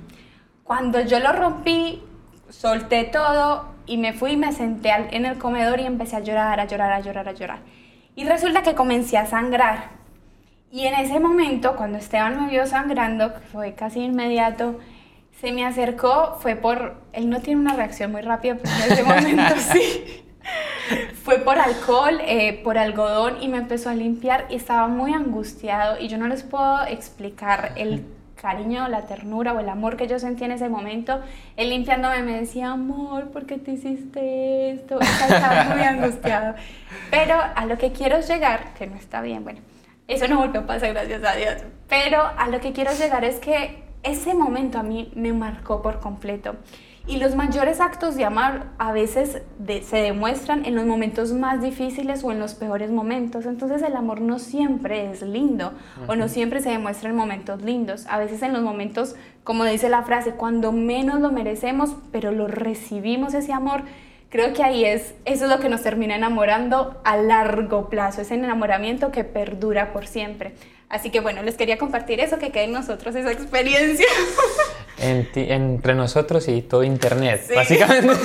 Cuando 0.64 1.02
yo 1.02 1.20
lo 1.20 1.34
rompí, 1.34 2.02
solté 2.48 3.04
todo 3.04 3.66
y 3.86 3.98
me 3.98 4.14
fui 4.14 4.32
y 4.32 4.38
me 4.38 4.54
senté 4.54 4.92
en 5.12 5.26
el 5.26 5.38
comedor 5.38 5.82
y 5.82 5.86
empecé 5.86 6.16
a 6.16 6.22
llorar, 6.22 6.62
a 6.62 6.68
llorar, 6.68 6.94
a 6.94 7.02
llorar, 7.02 7.28
a 7.28 7.34
llorar. 7.34 7.60
Y 8.16 8.24
resulta 8.24 8.64
que 8.64 8.76
comencé 8.76 9.18
a 9.18 9.26
sangrar. 9.26 9.90
Y 10.72 10.86
en 10.86 10.94
ese 10.94 11.20
momento, 11.20 11.76
cuando 11.76 11.98
Esteban 11.98 12.42
me 12.42 12.50
vio 12.50 12.66
sangrando, 12.66 13.34
que 13.34 13.40
fue 13.42 13.74
casi 13.74 14.00
inmediato, 14.00 14.80
se 15.40 15.54
me 15.54 15.66
acercó, 15.66 16.38
fue 16.42 16.56
por, 16.56 16.98
él 17.14 17.30
no 17.30 17.40
tiene 17.40 17.62
una 17.62 17.74
reacción 17.74 18.12
muy 18.12 18.22
rápida, 18.22 18.58
pero 18.62 18.76
en 18.76 18.92
ese 18.92 19.04
momento 19.04 19.56
sí. 19.74 20.24
fue 21.24 21.40
por 21.40 21.58
alcohol, 21.60 22.20
eh, 22.26 22.60
por 22.64 22.78
algodón 22.78 23.42
y 23.42 23.48
me 23.48 23.58
empezó 23.58 23.90
a 23.90 23.94
limpiar 23.94 24.48
y 24.50 24.56
estaba 24.56 24.88
muy 24.88 25.14
angustiado 25.14 26.00
y 26.00 26.08
yo 26.08 26.18
no 26.18 26.28
les 26.28 26.44
puedo 26.44 26.86
explicar 26.88 27.74
el 27.78 28.06
cariño, 28.42 28.88
la 28.88 29.06
ternura 29.06 29.54
o 29.54 29.60
el 29.60 29.70
amor 29.70 29.98
que 29.98 30.08
yo 30.08 30.20
sentí 30.20 30.44
en 30.44 30.52
ese 30.52 30.70
momento. 30.70 31.22
Él 31.58 31.70
limpiándome 31.70 32.22
me 32.24 32.40
decía, 32.40 32.72
amor, 32.72 33.32
¿por 33.32 33.46
qué 33.46 33.58
te 33.58 33.72
hiciste 33.72 34.72
esto? 34.72 35.00
estaba 35.00 35.76
muy 35.76 35.82
angustiado. 35.82 36.56
Pero 37.12 37.36
a 37.56 37.66
lo 37.66 37.78
que 37.78 37.92
quiero 37.92 38.20
llegar, 38.22 38.74
que 38.74 38.88
no 38.88 38.96
está 38.96 39.22
bien, 39.22 39.44
bueno, 39.44 39.60
eso 40.08 40.28
no 40.28 40.40
volvió 40.40 40.62
a 40.62 40.66
pasar, 40.66 40.94
gracias 40.94 41.24
a 41.24 41.36
Dios. 41.36 41.56
Pero 41.88 42.22
a 42.38 42.48
lo 42.48 42.60
que 42.60 42.72
quiero 42.72 42.92
llegar 42.94 43.24
es 43.26 43.40
que 43.40 43.89
ese 44.04 44.34
momento 44.34 44.80
a 44.80 44.84
mí 44.84 45.12
me 45.16 45.34
marcó 45.34 45.82
por 45.82 46.00
completo. 46.00 46.56
Y 47.08 47.18
los 47.18 47.36
mayores 47.36 47.82
actos 47.82 48.16
de 48.16 48.24
amar 48.24 48.68
a 48.78 48.92
veces 48.92 49.42
se 49.66 49.98
demuestran 49.98 50.64
en 50.66 50.76
los 50.76 50.86
momentos 50.86 51.34
más 51.34 51.60
difíciles 51.60 52.24
o 52.24 52.32
en 52.32 52.38
los 52.38 52.54
peores 52.54 52.92
momentos. 52.92 53.48
Entonces 53.48 53.82
el 53.82 53.96
amor 53.96 54.22
no 54.22 54.38
siempre 54.38 55.10
es 55.10 55.24
lindo 55.24 55.74
o 56.08 56.16
no 56.16 56.28
siempre 56.28 56.62
se 56.62 56.70
demuestra 56.70 57.10
en 57.10 57.16
momentos 57.16 57.64
lindos. 57.64 58.06
A 58.08 58.20
veces 58.20 58.44
en 58.44 58.54
los 58.54 58.62
momentos, 58.62 59.16
como 59.44 59.66
dice 59.66 59.90
la 59.90 60.04
frase, 60.04 60.34
cuando 60.34 60.72
menos 60.72 61.20
lo 61.20 61.32
merecemos, 61.32 61.96
pero 62.12 62.32
lo 62.32 62.48
recibimos 62.48 63.34
ese 63.34 63.54
amor, 63.54 63.86
creo 64.30 64.54
que 64.54 64.64
ahí 64.64 64.86
es, 64.86 65.16
eso 65.26 65.46
es 65.46 65.50
lo 65.50 65.60
que 65.60 65.70
nos 65.70 65.82
termina 65.82 66.16
enamorando 66.16 67.02
a 67.04 67.18
largo 67.18 67.90
plazo, 67.90 68.22
ese 68.22 68.36
enamoramiento 68.36 69.12
que 69.12 69.24
perdura 69.24 69.94
por 69.94 70.06
siempre. 70.06 70.54
Así 70.90 71.12
que 71.12 71.20
bueno, 71.20 71.44
les 71.44 71.56
quería 71.56 71.78
compartir 71.78 72.20
eso, 72.20 72.40
que 72.40 72.52
quede 72.52 72.64
en 72.64 72.74
nosotros 72.74 73.16
esa 73.16 73.32
experiencia. 73.32 74.08
entre 74.98 75.94
nosotros 75.94 76.48
y 76.48 76.64
todo 76.64 76.84
Internet, 76.84 77.44
básicamente. 77.56 78.16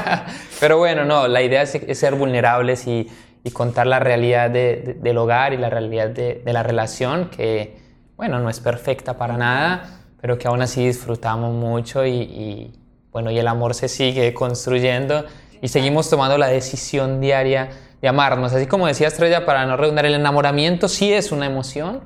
Pero 0.60 0.78
bueno, 0.78 1.04
no, 1.04 1.26
la 1.26 1.42
idea 1.42 1.62
es, 1.62 1.98
ser 1.98 2.14
vulnerables 2.14 2.86
y, 2.86 3.10
contar 3.52 3.86
la 3.86 3.98
realidad 3.98 4.48
del 4.48 5.18
hogar 5.18 5.52
y 5.52 5.58
la 5.58 5.68
realidad 5.68 6.08
de, 6.08 6.40
la 6.46 6.62
relación, 6.62 7.28
que 7.28 7.76
bueno, 8.16 8.38
no 8.38 8.48
es 8.48 8.58
perfecta 8.58 9.18
para 9.18 9.36
nada, 9.36 10.00
pero 10.18 10.38
que 10.38 10.48
aún 10.48 10.62
así 10.62 10.86
disfrutamos 10.86 11.52
mucho 11.52 12.06
y, 12.06 12.12
y 12.12 12.72
bueno, 13.12 13.30
y 13.30 13.38
el 13.38 13.46
amor 13.46 13.74
se 13.74 13.88
sigue 13.88 14.32
construyendo 14.32 15.26
y 15.60 15.68
seguimos 15.68 16.08
tomando 16.08 16.38
la 16.38 16.46
decisión 16.46 17.20
diaria 17.20 17.68
de 18.04 18.08
amarnos. 18.08 18.52
Así 18.52 18.66
como 18.66 18.86
decía 18.86 19.08
Estrella, 19.08 19.46
para 19.46 19.64
no 19.64 19.78
redundar, 19.78 20.04
el 20.04 20.12
enamoramiento 20.12 20.88
sí 20.88 21.10
es 21.10 21.32
una 21.32 21.46
emoción, 21.46 22.02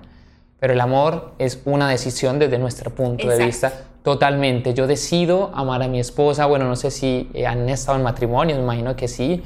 pero 0.61 0.73
el 0.73 0.81
amor 0.81 1.33
es 1.39 1.61
una 1.65 1.89
decisión 1.89 2.39
desde 2.39 2.57
nuestro 2.57 2.95
punto 2.95 3.27
de 3.27 3.47
vista 3.47 3.73
totalmente. 4.05 4.75
Yo 4.75 4.87
decido 4.87 5.51
amar 5.55 5.83
a 5.83 5.89
mi 5.89 5.99
esposa, 5.99 6.47
bueno, 6.47 6.67
no 6.67 6.77
sé 6.77 6.93
si 6.93 7.29
eh, 7.35 7.49
han 7.49 7.69
estado 7.69 7.99
en 7.99 8.05
matrimonio, 8.05 8.55
me 8.55 8.63
imagino 8.63 8.95
que 8.95 9.09
sí. 9.09 9.43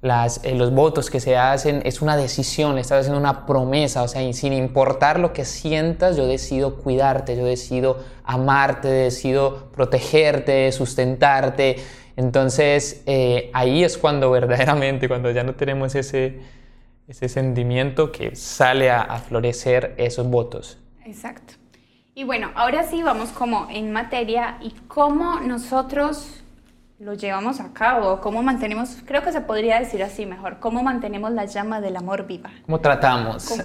Las, 0.00 0.42
eh, 0.42 0.54
los 0.54 0.72
votos 0.72 1.10
que 1.10 1.20
se 1.20 1.36
hacen 1.36 1.82
es 1.84 2.00
una 2.00 2.16
decisión, 2.16 2.78
estás 2.78 3.00
haciendo 3.00 3.20
una 3.20 3.44
promesa, 3.44 4.02
o 4.02 4.08
sea, 4.08 4.32
sin 4.32 4.54
importar 4.54 5.20
lo 5.20 5.34
que 5.34 5.44
sientas, 5.44 6.16
yo 6.16 6.26
decido 6.26 6.76
cuidarte, 6.76 7.36
yo 7.36 7.44
decido 7.44 7.98
amarte, 8.24 8.88
decido 8.88 9.66
protegerte, 9.72 10.72
sustentarte, 10.72 11.76
entonces 12.20 13.02
eh, 13.06 13.50
ahí 13.54 13.82
es 13.82 13.98
cuando 13.98 14.30
verdaderamente, 14.40 15.08
cuando 15.08 15.30
ya 15.30 15.42
no 15.42 15.54
tenemos 15.54 15.94
ese, 15.94 16.40
ese 17.08 17.28
sentimiento 17.28 18.12
que 18.12 18.36
sale 18.36 18.90
a, 18.90 19.00
a 19.00 19.18
florecer 19.18 19.94
esos 19.96 20.26
votos. 20.26 20.78
Exacto. 21.04 21.54
Y 22.14 22.24
bueno, 22.24 22.50
ahora 22.54 22.82
sí 22.82 23.02
vamos 23.02 23.30
como 23.30 23.68
en 23.70 23.92
materia 23.92 24.58
y 24.60 24.72
cómo 24.86 25.40
nosotros 25.40 26.42
lo 27.00 27.14
llevamos 27.14 27.60
a 27.60 27.72
cabo, 27.72 28.20
cómo 28.20 28.42
mantenemos, 28.42 28.98
creo 29.06 29.22
que 29.22 29.32
se 29.32 29.40
podría 29.40 29.80
decir 29.80 30.02
así 30.02 30.26
mejor, 30.26 30.58
cómo 30.60 30.82
mantenemos 30.82 31.32
la 31.32 31.46
llama 31.46 31.80
del 31.80 31.96
amor 31.96 32.26
viva. 32.26 32.50
¿Cómo 32.66 32.80
tratamos? 32.80 33.48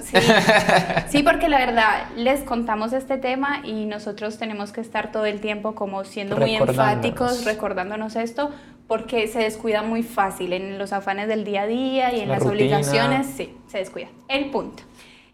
Sí, 1.09 1.21
porque 1.21 1.49
la 1.49 1.57
verdad, 1.59 2.09
les 2.15 2.41
contamos 2.43 2.93
este 2.93 3.17
tema 3.17 3.59
y 3.63 3.85
nosotros 3.85 4.37
tenemos 4.37 4.71
que 4.71 4.79
estar 4.79 5.11
todo 5.11 5.25
el 5.25 5.41
tiempo 5.41 5.75
como 5.75 6.03
siendo 6.05 6.37
muy 6.37 6.55
enfáticos, 6.55 7.43
recordándonos 7.43 8.15
esto, 8.15 8.51
porque 8.87 9.27
se 9.27 9.39
descuida 9.39 9.81
muy 9.83 10.03
fácil 10.03 10.53
en 10.53 10.77
los 10.77 10.93
afanes 10.93 11.27
del 11.27 11.43
día 11.43 11.63
a 11.63 11.67
día 11.67 12.13
y 12.13 12.21
en 12.21 12.29
las 12.29 12.45
obligaciones, 12.45 13.27
sí, 13.27 13.55
se 13.67 13.79
descuida. 13.79 14.07
El 14.29 14.49
punto 14.49 14.83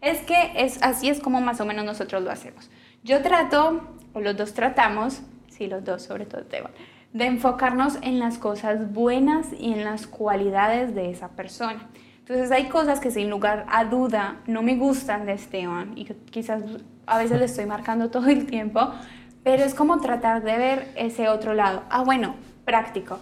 es 0.02 0.20
que 0.22 0.54
es, 0.56 0.82
así 0.82 1.10
es 1.10 1.20
como 1.20 1.40
más 1.40 1.62
o 1.62 1.66
menos 1.66 1.86
nosotros 1.86 2.24
lo 2.24 2.32
hacemos. 2.32 2.70
Yo 3.04 3.22
trato, 3.22 3.82
o 4.14 4.20
los 4.20 4.36
dos 4.36 4.54
tratamos, 4.54 5.22
sí, 5.50 5.68
los 5.68 5.84
dos 5.84 6.02
sobre 6.02 6.26
todo, 6.26 6.42
Esteban, 6.42 6.72
de 7.14 7.26
enfocarnos 7.26 7.98
en 8.02 8.20
las 8.20 8.38
cosas 8.38 8.94
buenas 8.94 9.48
y 9.60 9.74
en 9.74 9.84
las 9.84 10.08
cualidades 10.08 10.96
de 10.96 11.12
esa 11.12 11.30
persona. 11.30 11.90
Entonces 12.20 12.52
hay 12.52 12.70
cosas 12.70 13.00
que 13.00 13.12
sin 13.12 13.30
lugar 13.30 13.66
a 13.70 13.86
duda 13.86 14.38
no 14.48 14.62
me 14.62 14.76
gustan 14.76 15.26
de 15.26 15.34
Esteban 15.34 15.98
y 15.98 16.06
quizás 16.06 16.64
a 17.06 17.18
veces 17.18 17.40
le 17.40 17.46
estoy 17.46 17.66
marcando 17.66 18.10
todo 18.10 18.28
el 18.28 18.46
tiempo, 18.46 18.94
pero 19.44 19.64
es 19.64 19.74
como 19.74 20.00
tratar 20.00 20.44
de 20.44 20.58
ver 20.58 20.88
ese 20.96 21.28
otro 21.28 21.54
lado. 21.54 21.84
Ah, 21.90 22.04
bueno, 22.04 22.36
práctico. 22.64 23.20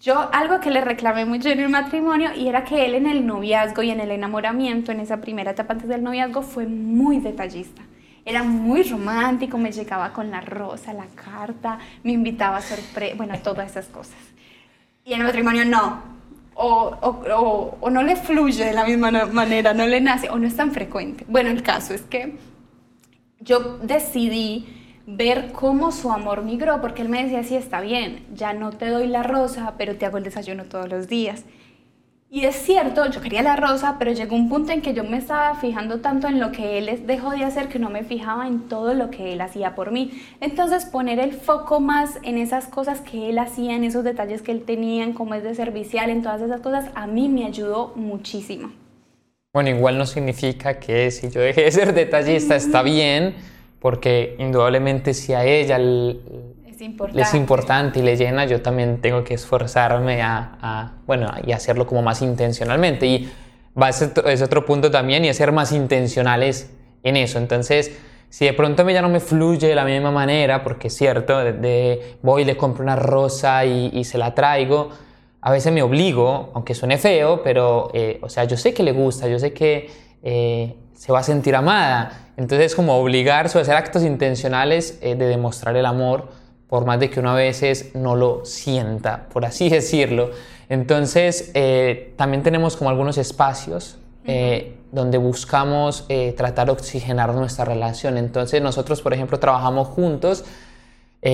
Yo 0.00 0.30
algo 0.32 0.60
que 0.60 0.70
le 0.70 0.80
reclamé 0.80 1.26
mucho 1.26 1.50
en 1.50 1.60
el 1.60 1.68
matrimonio 1.68 2.30
y 2.34 2.48
era 2.48 2.64
que 2.64 2.86
él 2.86 2.94
en 2.94 3.06
el 3.06 3.26
noviazgo 3.26 3.82
y 3.82 3.90
en 3.90 4.00
el 4.00 4.10
enamoramiento, 4.10 4.92
en 4.92 5.00
esa 5.00 5.20
primera 5.20 5.50
etapa 5.50 5.74
antes 5.74 5.88
del 5.88 6.02
noviazgo, 6.02 6.40
fue 6.40 6.66
muy 6.66 7.18
detallista. 7.18 7.82
Era 8.24 8.42
muy 8.42 8.82
romántico, 8.82 9.58
me 9.58 9.72
llegaba 9.72 10.12
con 10.12 10.30
la 10.30 10.40
rosa, 10.40 10.92
la 10.92 11.06
carta, 11.06 11.78
me 12.02 12.12
invitaba 12.12 12.58
a 12.58 12.62
sorpresa, 12.62 13.14
bueno, 13.16 13.38
todas 13.42 13.70
esas 13.70 13.86
cosas. 13.86 14.18
Y 15.04 15.14
en 15.14 15.20
el 15.20 15.26
matrimonio 15.26 15.64
no. 15.64 16.20
O, 16.54 16.96
o, 17.00 17.78
o, 17.80 17.90
no 17.90 18.02
le 18.02 18.16
fluye 18.16 18.66
de 18.66 18.74
la 18.74 18.84
misma 18.84 19.10
manera, 19.10 19.72
no 19.72 19.86
le 19.86 20.00
nace, 20.00 20.28
o 20.28 20.38
no 20.38 20.46
es 20.46 20.56
tan 20.56 20.72
frecuente. 20.72 21.24
Bueno, 21.26 21.48
el 21.48 21.62
caso 21.62 21.94
es 21.94 22.02
que 22.02 22.36
yo 23.40 23.78
decidí 23.78 24.66
ver 25.06 25.52
cómo 25.52 25.90
su 25.90 26.12
amor 26.12 26.42
migró, 26.42 26.80
porque 26.82 27.02
él 27.02 27.08
me 27.08 27.22
decía, 27.24 27.42
sí, 27.44 27.56
está 27.56 27.80
bien, 27.80 28.26
ya 28.34 28.52
no 28.52 28.70
te 28.70 28.88
doy 28.88 29.06
la 29.06 29.22
rosa, 29.22 29.74
pero 29.78 29.96
te 29.96 30.04
hago 30.04 30.18
el 30.18 30.24
desayuno 30.24 30.64
todos 30.64 30.88
los 30.88 31.08
días. 31.08 31.44
Y 32.32 32.44
es 32.44 32.54
cierto, 32.54 33.10
yo 33.10 33.20
quería 33.20 33.42
la 33.42 33.56
rosa, 33.56 33.96
pero 33.98 34.12
llegó 34.12 34.36
un 34.36 34.48
punto 34.48 34.70
en 34.70 34.82
que 34.82 34.94
yo 34.94 35.02
me 35.02 35.16
estaba 35.16 35.56
fijando 35.56 35.98
tanto 35.98 36.28
en 36.28 36.38
lo 36.38 36.52
que 36.52 36.78
él 36.78 37.02
dejó 37.04 37.30
de 37.30 37.42
hacer 37.42 37.66
que 37.66 37.80
no 37.80 37.90
me 37.90 38.04
fijaba 38.04 38.46
en 38.46 38.68
todo 38.68 38.94
lo 38.94 39.10
que 39.10 39.32
él 39.32 39.40
hacía 39.40 39.74
por 39.74 39.90
mí. 39.90 40.12
Entonces 40.40 40.84
poner 40.84 41.18
el 41.18 41.32
foco 41.32 41.80
más 41.80 42.20
en 42.22 42.38
esas 42.38 42.68
cosas 42.68 43.00
que 43.00 43.30
él 43.30 43.38
hacía, 43.40 43.74
en 43.74 43.82
esos 43.82 44.04
detalles 44.04 44.42
que 44.42 44.52
él 44.52 44.62
tenía, 44.62 45.02
en 45.02 45.12
cómo 45.12 45.34
es 45.34 45.42
de 45.42 45.56
servicial, 45.56 46.08
en 46.08 46.22
todas 46.22 46.40
esas 46.40 46.60
cosas, 46.60 46.84
a 46.94 47.08
mí 47.08 47.28
me 47.28 47.46
ayudó 47.46 47.94
muchísimo. 47.96 48.70
Bueno, 49.52 49.70
igual 49.70 49.98
no 49.98 50.06
significa 50.06 50.78
que 50.78 51.10
si 51.10 51.30
yo 51.30 51.40
dejé 51.40 51.62
de 51.62 51.72
ser 51.72 51.92
detallista 51.94 52.54
está 52.54 52.82
bien, 52.82 53.34
porque 53.80 54.36
indudablemente 54.38 55.14
si 55.14 55.32
a 55.32 55.44
ella 55.44 55.80
es 57.14 57.34
importante 57.34 57.98
y 57.98 58.02
le 58.02 58.16
llena, 58.16 58.46
yo 58.46 58.62
también 58.62 59.00
tengo 59.00 59.22
que 59.22 59.34
esforzarme 59.34 60.22
a, 60.22 60.92
bueno, 61.06 61.30
y 61.44 61.52
hacerlo 61.52 61.86
como 61.86 62.02
más 62.02 62.22
intencionalmente. 62.22 63.06
Y 63.06 63.32
va 63.80 63.88
a 63.88 63.92
ser 63.92 64.12
es 64.26 64.42
otro 64.42 64.64
punto 64.64 64.90
también 64.90 65.24
y 65.24 65.28
a 65.28 65.34
ser 65.34 65.52
más 65.52 65.72
intencionales 65.72 66.70
en 67.02 67.16
eso. 67.16 67.38
Entonces, 67.38 67.96
si 68.30 68.46
de 68.46 68.52
pronto 68.52 68.82
a 68.86 68.92
ya 68.92 69.02
no 69.02 69.08
me 69.08 69.20
fluye 69.20 69.68
de 69.68 69.74
la 69.74 69.84
misma 69.84 70.10
manera, 70.10 70.62
porque 70.62 70.88
es 70.88 70.96
cierto, 70.96 71.38
de, 71.38 72.16
voy 72.22 72.42
y 72.42 72.44
le 72.44 72.56
compro 72.56 72.82
una 72.82 72.96
rosa 72.96 73.64
y, 73.64 74.04
se 74.04 74.18
la 74.18 74.34
traigo, 74.34 74.90
a 75.42 75.50
veces 75.50 75.72
me 75.72 75.82
obligo, 75.82 76.50
aunque 76.54 76.74
suene 76.74 76.98
feo, 76.98 77.42
pero, 77.42 77.90
eh, 77.92 78.18
o 78.22 78.28
sea, 78.28 78.44
yo 78.44 78.56
sé 78.56 78.72
que 78.72 78.82
le 78.82 78.92
gusta, 78.92 79.26
yo 79.26 79.38
sé 79.38 79.52
que 79.52 79.90
eh, 80.22 80.76
se 80.94 81.12
va 81.12 81.20
a 81.20 81.22
sentir 81.22 81.56
amada. 81.56 82.30
Entonces, 82.36 82.66
es 82.66 82.74
como 82.74 82.96
obligarse 82.96 83.58
a 83.58 83.62
hacer 83.62 83.74
actos 83.74 84.02
intencionales 84.02 84.98
eh, 85.02 85.14
de 85.14 85.26
demostrar 85.26 85.76
el 85.76 85.86
amor 85.86 86.39
por 86.70 86.86
más 86.86 87.00
de 87.00 87.10
que 87.10 87.18
uno 87.18 87.32
a 87.32 87.34
veces 87.34 87.90
no 87.94 88.14
lo 88.14 88.44
sienta, 88.44 89.26
por 89.32 89.44
así 89.44 89.68
decirlo. 89.68 90.30
Entonces, 90.68 91.50
eh, 91.54 92.14
también 92.16 92.44
tenemos 92.44 92.76
como 92.76 92.88
algunos 92.88 93.18
espacios 93.18 93.98
eh, 94.24 94.76
donde 94.92 95.18
buscamos 95.18 96.06
eh, 96.08 96.32
tratar 96.36 96.66
de 96.66 96.72
oxigenar 96.72 97.34
nuestra 97.34 97.64
relación. 97.64 98.16
Entonces, 98.16 98.62
nosotros, 98.62 99.02
por 99.02 99.12
ejemplo, 99.12 99.38
trabajamos 99.40 99.88
juntos, 99.88 100.44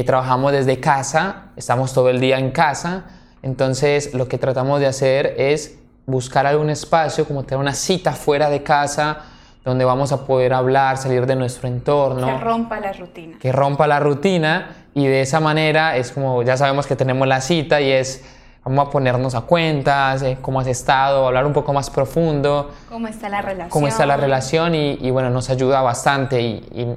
trabajamos 0.04 0.50
desde 0.50 0.80
casa, 0.80 1.52
estamos 1.54 1.92
todo 1.92 2.08
el 2.08 2.18
día 2.18 2.40
en 2.40 2.50
casa, 2.50 3.04
entonces 3.42 4.14
lo 4.14 4.26
que 4.26 4.36
tratamos 4.36 4.80
de 4.80 4.86
hacer 4.86 5.36
es 5.38 5.78
buscar 6.06 6.44
algún 6.44 6.70
espacio, 6.70 7.24
como 7.24 7.44
tener 7.44 7.60
una 7.60 7.72
cita 7.72 8.10
fuera 8.12 8.50
de 8.50 8.64
casa, 8.64 9.20
donde 9.66 9.84
vamos 9.84 10.12
a 10.12 10.24
poder 10.24 10.52
hablar, 10.52 10.96
salir 10.96 11.26
de 11.26 11.34
nuestro 11.34 11.66
entorno. 11.66 12.24
Que 12.24 12.38
rompa 12.38 12.78
la 12.78 12.92
rutina. 12.92 13.36
Que 13.40 13.50
rompa 13.50 13.88
la 13.88 13.98
rutina 13.98 14.68
y 14.94 15.08
de 15.08 15.22
esa 15.22 15.40
manera 15.40 15.96
es 15.96 16.12
como, 16.12 16.44
ya 16.44 16.56
sabemos 16.56 16.86
que 16.86 16.94
tenemos 16.94 17.26
la 17.26 17.40
cita 17.40 17.80
y 17.80 17.90
es, 17.90 18.24
vamos 18.64 18.86
a 18.86 18.90
ponernos 18.92 19.34
a 19.34 19.40
cuentas, 19.40 20.22
eh, 20.22 20.38
cómo 20.40 20.60
has 20.60 20.68
estado, 20.68 21.26
hablar 21.26 21.44
un 21.46 21.52
poco 21.52 21.72
más 21.72 21.90
profundo. 21.90 22.70
¿Cómo 22.88 23.08
está 23.08 23.28
la 23.28 23.42
relación? 23.42 23.70
Cómo 23.70 23.88
está 23.88 24.06
la 24.06 24.16
relación 24.16 24.76
y, 24.76 25.10
bueno, 25.10 25.30
nos 25.30 25.50
ayuda 25.50 25.82
bastante 25.82 26.40
y, 26.40 26.96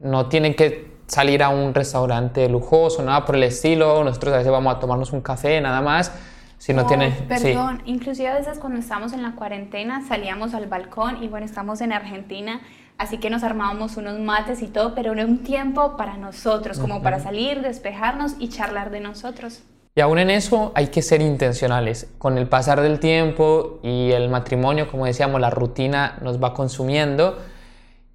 no 0.00 0.26
tienen 0.26 0.54
que 0.54 0.90
salir 1.06 1.42
a 1.44 1.50
un 1.50 1.74
restaurante 1.74 2.48
lujoso, 2.48 3.02
nada 3.02 3.24
por 3.24 3.36
el 3.36 3.44
estilo, 3.44 4.02
nosotros 4.02 4.32
a 4.32 4.38
veces 4.38 4.50
vamos 4.50 4.74
a 4.74 4.80
tomarnos 4.80 5.12
un 5.12 5.20
café, 5.20 5.60
nada 5.60 5.82
más, 5.82 6.10
Si 6.60 6.74
no 6.74 6.84
tiene... 6.84 7.10
Perdón, 7.26 7.80
inclusive 7.86 8.28
a 8.28 8.34
veces 8.34 8.58
cuando 8.58 8.80
estamos 8.80 9.14
en 9.14 9.22
la 9.22 9.32
cuarentena 9.32 10.06
salíamos 10.06 10.52
al 10.52 10.66
balcón 10.66 11.22
y 11.22 11.26
bueno, 11.26 11.46
estamos 11.46 11.80
en 11.80 11.90
Argentina, 11.90 12.60
así 12.98 13.16
que 13.16 13.30
nos 13.30 13.42
armábamos 13.42 13.96
unos 13.96 14.20
mates 14.20 14.60
y 14.60 14.66
todo, 14.66 14.94
pero 14.94 15.12
era 15.12 15.24
un 15.24 15.38
tiempo 15.38 15.96
para 15.96 16.18
nosotros, 16.18 16.78
como 16.78 17.02
para 17.02 17.18
salir, 17.18 17.62
despejarnos 17.62 18.34
y 18.38 18.50
charlar 18.50 18.90
de 18.90 19.00
nosotros. 19.00 19.62
Y 19.94 20.02
aún 20.02 20.18
en 20.18 20.28
eso 20.28 20.72
hay 20.74 20.88
que 20.88 21.00
ser 21.00 21.22
intencionales. 21.22 22.12
Con 22.18 22.36
el 22.36 22.46
pasar 22.46 22.82
del 22.82 23.00
tiempo 23.00 23.80
y 23.82 24.10
el 24.10 24.28
matrimonio, 24.28 24.90
como 24.90 25.06
decíamos, 25.06 25.40
la 25.40 25.48
rutina 25.48 26.18
nos 26.20 26.42
va 26.42 26.52
consumiendo 26.52 27.38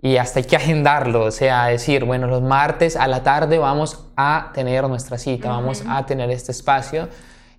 y 0.04 0.18
hasta 0.18 0.38
hay 0.38 0.46
que 0.46 0.56
agendarlo, 0.56 1.24
o 1.24 1.32
sea, 1.32 1.66
decir, 1.66 2.06
bueno, 2.06 2.28
los 2.28 2.44
martes 2.44 2.96
a 2.96 3.08
la 3.08 3.24
tarde 3.24 3.58
vamos 3.58 4.06
a 4.16 4.52
tener 4.54 4.88
nuestra 4.88 5.18
cita, 5.18 5.50
vamos 5.50 5.84
a 5.88 6.06
tener 6.06 6.30
este 6.30 6.52
espacio. 6.52 7.10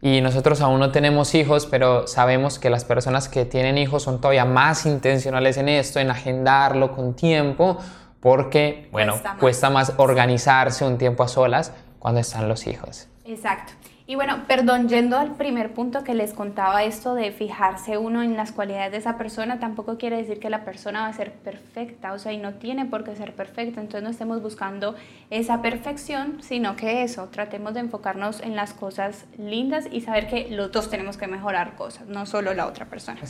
Y 0.06 0.20
nosotros 0.20 0.60
aún 0.60 0.78
no 0.78 0.92
tenemos 0.92 1.34
hijos, 1.34 1.66
pero 1.66 2.06
sabemos 2.06 2.60
que 2.60 2.70
las 2.70 2.84
personas 2.84 3.28
que 3.28 3.44
tienen 3.44 3.76
hijos 3.76 4.04
son 4.04 4.20
todavía 4.20 4.44
más 4.44 4.86
intencionales 4.86 5.56
en 5.56 5.68
esto, 5.68 5.98
en 5.98 6.12
agendarlo 6.12 6.94
con 6.94 7.14
tiempo, 7.14 7.78
porque, 8.20 8.88
bueno, 8.92 9.20
cuesta 9.40 9.68
más 9.68 9.94
organizarse 9.96 10.84
un 10.84 10.96
tiempo 10.96 11.24
a 11.24 11.28
solas 11.28 11.72
cuando 11.98 12.20
están 12.20 12.48
los 12.48 12.68
hijos. 12.68 13.08
Exacto. 13.24 13.72
Y 14.08 14.14
bueno, 14.14 14.44
perdón, 14.46 14.88
yendo 14.88 15.18
al 15.18 15.34
primer 15.34 15.74
punto 15.74 16.04
que 16.04 16.14
les 16.14 16.32
contaba 16.32 16.84
esto 16.84 17.16
de 17.16 17.32
fijarse 17.32 17.98
uno 17.98 18.22
en 18.22 18.36
las 18.36 18.52
cualidades 18.52 18.92
de 18.92 18.98
esa 18.98 19.18
persona, 19.18 19.58
tampoco 19.58 19.98
quiere 19.98 20.16
decir 20.16 20.38
que 20.38 20.48
la 20.48 20.64
persona 20.64 21.00
va 21.00 21.08
a 21.08 21.12
ser 21.12 21.32
perfecta, 21.32 22.12
o 22.12 22.18
sea, 22.20 22.32
y 22.32 22.38
no 22.38 22.54
tiene 22.54 22.84
por 22.86 23.02
qué 23.02 23.16
ser 23.16 23.34
perfecta, 23.34 23.80
entonces 23.80 24.04
no 24.04 24.10
estemos 24.10 24.40
buscando 24.40 24.94
esa 25.30 25.60
perfección, 25.60 26.40
sino 26.40 26.76
que 26.76 27.02
eso, 27.02 27.26
tratemos 27.32 27.74
de 27.74 27.80
enfocarnos 27.80 28.40
en 28.42 28.54
las 28.54 28.74
cosas 28.74 29.24
lindas 29.38 29.88
y 29.90 30.02
saber 30.02 30.28
que 30.28 30.50
los 30.50 30.70
dos 30.70 30.88
tenemos 30.88 31.16
que 31.16 31.26
mejorar 31.26 31.74
cosas, 31.74 32.06
no 32.06 32.26
solo 32.26 32.54
la 32.54 32.66
otra 32.68 32.86
persona. 32.86 33.20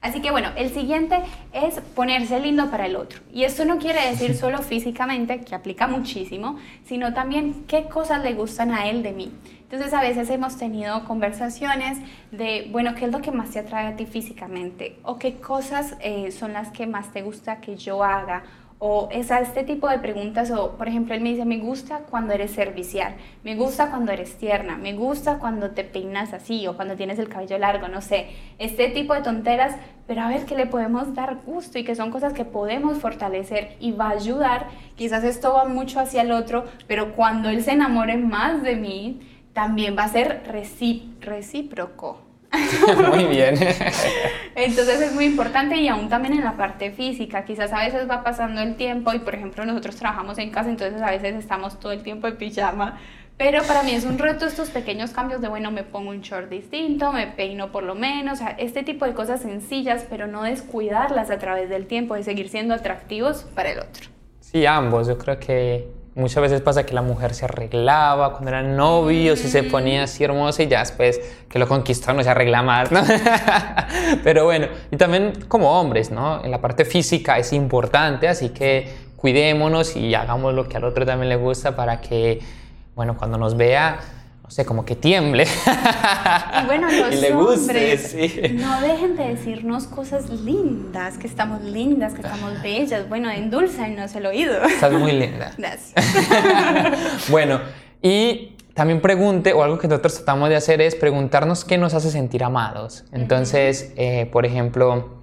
Así 0.00 0.22
que 0.22 0.30
bueno, 0.30 0.48
el 0.56 0.70
siguiente 0.70 1.20
es 1.52 1.80
ponerse 1.94 2.40
lindo 2.40 2.70
para 2.70 2.86
el 2.86 2.96
otro. 2.96 3.20
Y 3.32 3.44
esto 3.44 3.64
no 3.64 3.78
quiere 3.78 4.08
decir 4.08 4.34
solo 4.36 4.58
físicamente, 4.58 5.40
que 5.40 5.54
aplica 5.54 5.86
muchísimo, 5.86 6.56
sino 6.84 7.12
también 7.12 7.64
qué 7.66 7.84
cosas 7.84 8.22
le 8.22 8.32
gustan 8.32 8.72
a 8.72 8.88
él 8.88 9.02
de 9.02 9.12
mí. 9.12 9.32
Entonces 9.62 9.94
a 9.94 10.00
veces 10.00 10.28
hemos 10.30 10.56
tenido 10.56 11.04
conversaciones 11.04 11.98
de, 12.32 12.68
bueno, 12.72 12.94
¿qué 12.96 13.04
es 13.04 13.12
lo 13.12 13.20
que 13.20 13.30
más 13.30 13.50
te 13.50 13.60
atrae 13.60 13.86
a 13.86 13.96
ti 13.96 14.06
físicamente? 14.06 14.98
¿O 15.04 15.18
qué 15.18 15.36
cosas 15.36 15.96
eh, 16.00 16.32
son 16.32 16.54
las 16.54 16.70
que 16.70 16.86
más 16.86 17.12
te 17.12 17.22
gusta 17.22 17.60
que 17.60 17.76
yo 17.76 18.02
haga? 18.02 18.42
O 18.82 19.10
es 19.12 19.30
a 19.30 19.40
este 19.40 19.62
tipo 19.62 19.90
de 19.90 19.98
preguntas, 19.98 20.50
o 20.50 20.78
por 20.78 20.88
ejemplo, 20.88 21.14
él 21.14 21.20
me 21.20 21.28
dice, 21.28 21.44
me 21.44 21.58
gusta 21.58 21.98
cuando 22.08 22.32
eres 22.32 22.50
servicial, 22.52 23.14
me 23.44 23.54
gusta 23.54 23.90
cuando 23.90 24.10
eres 24.10 24.38
tierna, 24.38 24.78
me 24.78 24.94
gusta 24.94 25.38
cuando 25.38 25.72
te 25.72 25.84
peinas 25.84 26.32
así 26.32 26.66
o 26.66 26.76
cuando 26.76 26.96
tienes 26.96 27.18
el 27.18 27.28
cabello 27.28 27.58
largo, 27.58 27.88
no 27.88 28.00
sé, 28.00 28.28
este 28.58 28.88
tipo 28.88 29.12
de 29.12 29.20
tonteras, 29.20 29.76
pero 30.06 30.22
a 30.22 30.28
ver 30.28 30.46
que 30.46 30.56
le 30.56 30.64
podemos 30.64 31.14
dar 31.14 31.36
gusto 31.44 31.78
y 31.78 31.84
que 31.84 31.94
son 31.94 32.10
cosas 32.10 32.32
que 32.32 32.46
podemos 32.46 32.96
fortalecer 32.96 33.76
y 33.80 33.92
va 33.92 34.06
a 34.06 34.12
ayudar. 34.12 34.68
Quizás 34.96 35.24
esto 35.24 35.52
va 35.52 35.66
mucho 35.66 36.00
hacia 36.00 36.22
el 36.22 36.32
otro, 36.32 36.64
pero 36.86 37.14
cuando 37.14 37.50
él 37.50 37.62
se 37.62 37.72
enamore 37.72 38.16
más 38.16 38.62
de 38.62 38.76
mí, 38.76 39.20
también 39.52 39.94
va 39.94 40.04
a 40.04 40.08
ser 40.08 40.42
recíproco. 41.20 42.29
muy 43.10 43.24
bien. 43.24 43.54
Entonces 44.54 45.00
es 45.00 45.14
muy 45.14 45.26
importante 45.26 45.76
y 45.76 45.88
aún 45.88 46.08
también 46.08 46.34
en 46.34 46.44
la 46.44 46.56
parte 46.56 46.90
física, 46.90 47.44
quizás 47.44 47.72
a 47.72 47.84
veces 47.84 48.10
va 48.10 48.22
pasando 48.24 48.60
el 48.60 48.76
tiempo 48.76 49.12
y 49.12 49.20
por 49.20 49.34
ejemplo 49.34 49.64
nosotros 49.64 49.96
trabajamos 49.96 50.38
en 50.38 50.50
casa, 50.50 50.68
entonces 50.68 51.00
a 51.00 51.10
veces 51.10 51.36
estamos 51.36 51.78
todo 51.78 51.92
el 51.92 52.02
tiempo 52.02 52.26
en 52.26 52.36
pijama, 52.36 52.98
pero 53.36 53.62
para 53.62 53.82
mí 53.82 53.92
es 53.92 54.04
un 54.04 54.18
reto 54.18 54.44
estos 54.46 54.68
pequeños 54.68 55.12
cambios 55.12 55.40
de, 55.40 55.48
bueno, 55.48 55.70
me 55.70 55.82
pongo 55.82 56.10
un 56.10 56.20
short 56.20 56.50
distinto, 56.50 57.10
me 57.12 57.26
peino 57.26 57.72
por 57.72 57.84
lo 57.84 57.94
menos, 57.94 58.34
o 58.34 58.36
sea, 58.44 58.50
este 58.58 58.82
tipo 58.82 59.06
de 59.06 59.14
cosas 59.14 59.40
sencillas, 59.40 60.04
pero 60.10 60.26
no 60.26 60.42
descuidarlas 60.42 61.30
a 61.30 61.38
través 61.38 61.70
del 61.70 61.86
tiempo, 61.86 62.14
de 62.14 62.22
seguir 62.22 62.50
siendo 62.50 62.74
atractivos 62.74 63.44
para 63.54 63.70
el 63.70 63.78
otro. 63.78 64.08
Sí, 64.40 64.66
ambos, 64.66 65.08
yo 65.08 65.16
creo 65.16 65.38
que 65.38 65.88
Muchas 66.16 66.42
veces 66.42 66.60
pasa 66.60 66.84
que 66.84 66.92
la 66.92 67.02
mujer 67.02 67.34
se 67.34 67.44
arreglaba 67.44 68.32
cuando 68.32 68.50
eran 68.50 68.76
novios 68.76 69.44
y 69.44 69.48
se 69.48 69.62
ponía 69.62 70.02
así 70.04 70.24
hermosa 70.24 70.64
y 70.64 70.66
ya 70.66 70.80
después 70.80 71.20
que 71.48 71.58
lo 71.60 71.68
conquistó 71.68 72.12
no 72.12 72.22
se 72.24 72.30
arregla 72.30 72.62
más, 72.62 72.90
¿no? 72.90 73.00
Pero 74.24 74.44
bueno, 74.44 74.66
y 74.90 74.96
también 74.96 75.32
como 75.46 75.78
hombres, 75.78 76.10
¿no? 76.10 76.44
En 76.44 76.50
la 76.50 76.60
parte 76.60 76.84
física 76.84 77.38
es 77.38 77.52
importante, 77.52 78.26
así 78.26 78.48
que 78.48 78.92
cuidémonos 79.14 79.94
y 79.94 80.12
hagamos 80.14 80.52
lo 80.52 80.68
que 80.68 80.78
al 80.78 80.84
otro 80.84 81.06
también 81.06 81.28
le 81.28 81.36
gusta 81.36 81.76
para 81.76 82.00
que, 82.00 82.40
bueno, 82.96 83.16
cuando 83.16 83.38
nos 83.38 83.56
vea 83.56 84.00
no 84.50 84.54
sé, 84.54 84.64
como 84.64 84.84
que 84.84 84.96
tiemble. 84.96 85.46
Y 86.62 86.66
bueno, 86.66 86.90
los 86.90 87.14
le 87.14 87.32
hombres, 87.32 88.14
no 88.52 88.80
dejen 88.80 89.16
de 89.16 89.28
decirnos 89.28 89.84
cosas 89.84 90.28
lindas, 90.28 91.16
que 91.18 91.28
estamos 91.28 91.62
lindas, 91.62 92.14
que 92.14 92.22
estamos 92.22 92.60
bellas. 92.60 93.08
Bueno, 93.08 93.30
endulzanos 93.30 94.14
el 94.16 94.26
oído. 94.26 94.62
Estás 94.64 94.92
muy 94.92 95.12
linda. 95.12 95.52
Gracias. 95.58 95.94
bueno, 97.28 97.60
y 98.02 98.56
también 98.74 99.00
pregunte, 99.00 99.52
o 99.52 99.62
algo 99.62 99.78
que 99.78 99.86
nosotros 99.86 100.16
tratamos 100.16 100.48
de 100.48 100.56
hacer 100.56 100.80
es 100.80 100.96
preguntarnos 100.96 101.64
qué 101.64 101.78
nos 101.78 101.94
hace 101.94 102.10
sentir 102.10 102.42
amados. 102.42 103.04
Entonces, 103.12 103.92
eh, 103.96 104.28
por 104.32 104.44
ejemplo, 104.46 105.19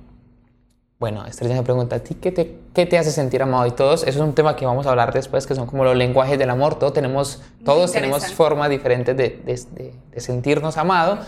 bueno, 0.99 1.25
Estrella 1.27 1.55
me 1.55 1.63
pregunta, 1.63 1.97
¿a 1.97 1.99
ti 1.99 2.15
qué 2.15 2.31
te, 2.31 2.57
qué 2.73 2.87
te 2.87 2.97
hace 2.97 3.11
sentir 3.11 3.43
amado? 3.43 3.67
Y 3.67 3.71
todos, 3.71 4.01
eso 4.01 4.19
es 4.19 4.25
un 4.25 4.33
tema 4.33 4.55
que 4.55 4.65
vamos 4.65 4.87
a 4.87 4.89
hablar 4.89 5.13
después, 5.13 5.45
que 5.45 5.53
son 5.53 5.67
como 5.67 5.83
los 5.83 5.95
lenguajes 5.95 6.39
del 6.39 6.49
amor. 6.49 6.79
Todos 6.79 6.93
tenemos, 6.93 7.43
todos 7.63 7.91
tenemos 7.91 8.25
formas 8.33 8.71
diferentes 8.71 9.15
de, 9.15 9.39
de, 9.45 9.93
de, 10.11 10.19
sentirnos 10.19 10.75
amados. 10.77 11.19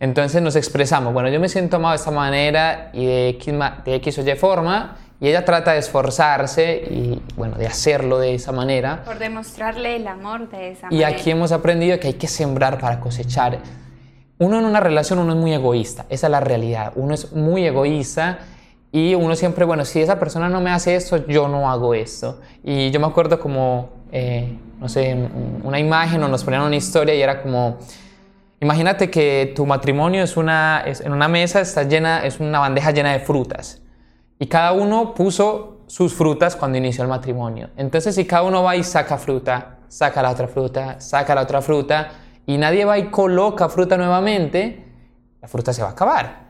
Entonces 0.00 0.42
nos 0.42 0.54
expresamos, 0.54 1.14
bueno, 1.14 1.30
yo 1.30 1.40
me 1.40 1.48
siento 1.48 1.76
amado 1.76 1.92
de 1.92 1.96
esta 1.96 2.10
manera 2.10 2.90
y 2.92 3.06
de 3.06 3.28
X, 3.30 3.54
de 3.86 3.94
X 3.94 4.18
o 4.18 4.22
Y 4.22 4.34
forma, 4.34 4.98
y 5.18 5.28
ella 5.28 5.46
trata 5.46 5.72
de 5.72 5.78
esforzarse 5.78 6.84
y, 6.90 7.22
bueno, 7.36 7.56
de 7.56 7.66
hacerlo 7.66 8.18
de 8.18 8.34
esa 8.34 8.52
manera. 8.52 9.02
Por 9.02 9.18
demostrarle 9.18 9.96
el 9.96 10.06
amor 10.08 10.50
de 10.50 10.72
esa 10.72 10.88
y 10.88 10.96
manera. 10.96 11.10
Y 11.10 11.14
aquí 11.14 11.30
hemos 11.30 11.52
aprendido 11.52 11.98
que 11.98 12.08
hay 12.08 12.14
que 12.14 12.28
sembrar 12.28 12.78
para 12.78 13.00
cosechar. 13.00 13.60
Uno 14.36 14.58
en 14.58 14.66
una 14.66 14.80
relación, 14.80 15.18
uno 15.18 15.32
es 15.32 15.38
muy 15.38 15.54
egoísta, 15.54 16.04
esa 16.10 16.26
es 16.26 16.30
la 16.30 16.40
realidad. 16.40 16.92
Uno 16.96 17.14
es 17.14 17.32
muy 17.32 17.66
egoísta 17.66 18.40
y 18.96 19.14
uno 19.14 19.36
siempre, 19.36 19.66
bueno, 19.66 19.84
si 19.84 20.00
esa 20.00 20.18
persona 20.18 20.48
no 20.48 20.62
me 20.62 20.70
hace 20.70 20.96
esto, 20.96 21.26
yo 21.26 21.48
no 21.48 21.70
hago 21.70 21.92
esto. 21.92 22.40
Y 22.64 22.90
yo 22.90 22.98
me 22.98 23.06
acuerdo 23.06 23.38
como, 23.38 23.90
eh, 24.10 24.56
no 24.80 24.88
sé, 24.88 25.14
una 25.62 25.78
imagen 25.78 26.22
o 26.22 26.28
nos 26.28 26.42
ponían 26.42 26.62
una 26.62 26.76
historia 26.76 27.14
y 27.14 27.20
era 27.20 27.42
como, 27.42 27.76
imagínate 28.58 29.10
que 29.10 29.52
tu 29.54 29.66
matrimonio 29.66 30.22
es 30.22 30.38
una, 30.38 30.82
en 30.86 31.12
una 31.12 31.28
mesa 31.28 31.60
está 31.60 31.82
llena, 31.82 32.24
es 32.24 32.40
una 32.40 32.58
bandeja 32.58 32.90
llena 32.90 33.12
de 33.12 33.20
frutas. 33.20 33.82
Y 34.38 34.46
cada 34.46 34.72
uno 34.72 35.12
puso 35.12 35.82
sus 35.86 36.14
frutas 36.14 36.56
cuando 36.56 36.78
inició 36.78 37.02
el 37.02 37.10
matrimonio. 37.10 37.68
Entonces, 37.76 38.14
si 38.14 38.24
cada 38.24 38.44
uno 38.44 38.62
va 38.62 38.76
y 38.76 38.82
saca 38.82 39.18
fruta, 39.18 39.76
saca 39.88 40.22
la 40.22 40.30
otra 40.30 40.48
fruta, 40.48 41.02
saca 41.02 41.34
la 41.34 41.42
otra 41.42 41.60
fruta, 41.60 42.12
y 42.46 42.56
nadie 42.56 42.86
va 42.86 42.96
y 42.96 43.10
coloca 43.10 43.68
fruta 43.68 43.98
nuevamente, 43.98 44.86
la 45.42 45.48
fruta 45.48 45.74
se 45.74 45.82
va 45.82 45.88
a 45.88 45.92
acabar. 45.92 46.45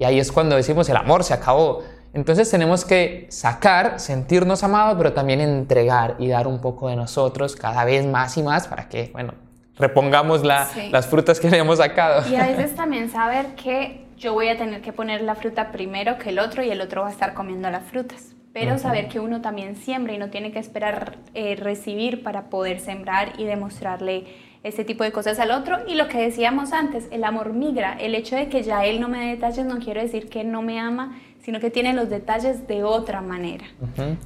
Y 0.00 0.04
ahí 0.04 0.18
es 0.18 0.32
cuando 0.32 0.56
decimos 0.56 0.88
el 0.88 0.96
amor 0.96 1.24
se 1.24 1.34
acabó. 1.34 1.82
Entonces 2.14 2.50
tenemos 2.50 2.86
que 2.86 3.26
sacar, 3.28 4.00
sentirnos 4.00 4.64
amados, 4.64 4.96
pero 4.96 5.12
también 5.12 5.42
entregar 5.42 6.16
y 6.18 6.28
dar 6.28 6.46
un 6.46 6.62
poco 6.62 6.88
de 6.88 6.96
nosotros 6.96 7.54
cada 7.54 7.84
vez 7.84 8.06
más 8.06 8.38
y 8.38 8.42
más 8.42 8.66
para 8.66 8.88
que, 8.88 9.10
bueno, 9.12 9.34
repongamos 9.76 10.42
las 10.42 11.06
frutas 11.06 11.38
que 11.38 11.50
le 11.50 11.58
hemos 11.58 11.78
sacado. 11.78 12.28
Y 12.30 12.36
a 12.36 12.46
veces 12.46 12.74
también 12.76 13.10
saber 13.10 13.54
que 13.56 14.06
yo 14.16 14.32
voy 14.32 14.48
a 14.48 14.56
tener 14.56 14.80
que 14.80 14.94
poner 14.94 15.20
la 15.20 15.34
fruta 15.34 15.70
primero 15.70 16.16
que 16.16 16.30
el 16.30 16.38
otro 16.38 16.62
y 16.64 16.70
el 16.70 16.80
otro 16.80 17.02
va 17.02 17.08
a 17.08 17.12
estar 17.12 17.34
comiendo 17.34 17.70
las 17.70 17.84
frutas. 17.84 18.34
Pero 18.54 18.78
saber 18.78 19.08
que 19.08 19.20
uno 19.20 19.42
también 19.42 19.76
siembra 19.76 20.14
y 20.14 20.18
no 20.18 20.30
tiene 20.30 20.50
que 20.50 20.58
esperar 20.58 21.18
eh, 21.34 21.56
recibir 21.56 22.24
para 22.24 22.48
poder 22.48 22.80
sembrar 22.80 23.34
y 23.38 23.44
demostrarle 23.44 24.24
ese 24.62 24.84
tipo 24.84 25.04
de 25.04 25.12
cosas 25.12 25.38
al 25.38 25.50
otro. 25.50 25.78
Y 25.86 25.94
lo 25.94 26.08
que 26.08 26.18
decíamos 26.18 26.72
antes, 26.72 27.06
el 27.10 27.24
amor 27.24 27.52
migra. 27.52 27.96
El 27.98 28.14
hecho 28.14 28.36
de 28.36 28.48
que 28.48 28.62
ya 28.62 28.84
él 28.84 29.00
no 29.00 29.08
me 29.08 29.20
dé 29.20 29.26
detalles 29.32 29.64
no 29.66 29.78
quiere 29.78 30.02
decir 30.02 30.28
que 30.28 30.44
no 30.44 30.62
me 30.62 30.78
ama, 30.78 31.18
sino 31.42 31.60
que 31.60 31.70
tiene 31.70 31.92
los 31.92 32.08
detalles 32.08 32.66
de 32.66 32.84
otra 32.84 33.20
manera. 33.20 33.64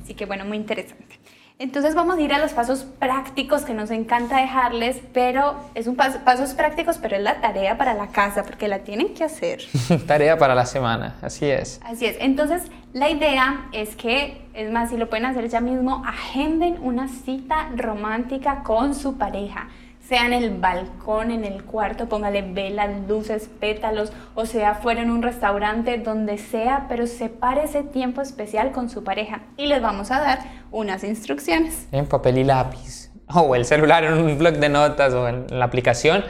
Así 0.02 0.14
que 0.14 0.26
bueno, 0.26 0.44
muy 0.44 0.56
interesante. 0.56 1.18
Entonces 1.60 1.94
vamos 1.94 2.18
a 2.18 2.20
ir 2.20 2.32
a 2.32 2.40
los 2.40 2.52
pasos 2.52 2.84
prácticos 2.98 3.62
que 3.62 3.74
nos 3.74 3.92
encanta 3.92 4.40
dejarles, 4.40 5.00
pero 5.12 5.54
es 5.76 5.86
un 5.86 5.94
paso, 5.94 6.18
pasos 6.24 6.52
prácticos, 6.52 6.98
pero 6.98 7.14
es 7.14 7.22
la 7.22 7.40
tarea 7.40 7.78
para 7.78 7.94
la 7.94 8.08
casa, 8.08 8.42
porque 8.42 8.66
la 8.66 8.80
tienen 8.80 9.14
que 9.14 9.22
hacer. 9.22 9.62
tarea 10.08 10.36
para 10.36 10.56
la 10.56 10.66
semana, 10.66 11.14
así 11.22 11.46
es. 11.46 11.80
Así 11.84 12.06
es. 12.06 12.16
Entonces 12.18 12.64
la 12.92 13.08
idea 13.08 13.68
es 13.70 13.94
que, 13.94 14.48
es 14.52 14.72
más, 14.72 14.90
si 14.90 14.96
lo 14.96 15.08
pueden 15.08 15.26
hacer 15.26 15.48
ya 15.48 15.60
mismo, 15.60 16.02
agenden 16.04 16.76
una 16.82 17.06
cita 17.06 17.70
romántica 17.76 18.64
con 18.64 18.96
su 18.96 19.16
pareja 19.16 19.68
sea 20.08 20.26
en 20.26 20.32
el 20.34 20.50
balcón, 20.50 21.30
en 21.30 21.44
el 21.44 21.64
cuarto, 21.64 22.08
póngale 22.08 22.42
velas, 22.42 22.90
luces, 23.08 23.48
pétalos, 23.60 24.12
o 24.34 24.44
sea 24.44 24.74
fuera 24.74 25.02
en 25.02 25.10
un 25.10 25.22
restaurante, 25.22 25.98
donde 25.98 26.36
sea, 26.36 26.86
pero 26.88 27.06
separe 27.06 27.64
ese 27.64 27.82
tiempo 27.82 28.20
especial 28.20 28.72
con 28.72 28.90
su 28.90 29.02
pareja 29.02 29.42
y 29.56 29.66
les 29.66 29.80
vamos 29.80 30.10
a 30.10 30.20
dar 30.20 30.40
unas 30.70 31.04
instrucciones. 31.04 31.88
En 31.90 32.06
papel 32.06 32.38
y 32.38 32.44
lápiz, 32.44 33.10
o 33.34 33.54
el 33.54 33.64
celular 33.64 34.04
en 34.04 34.14
un 34.14 34.38
blog 34.38 34.54
de 34.54 34.68
notas 34.68 35.14
o 35.14 35.26
en 35.28 35.46
la 35.50 35.64
aplicación, 35.64 36.24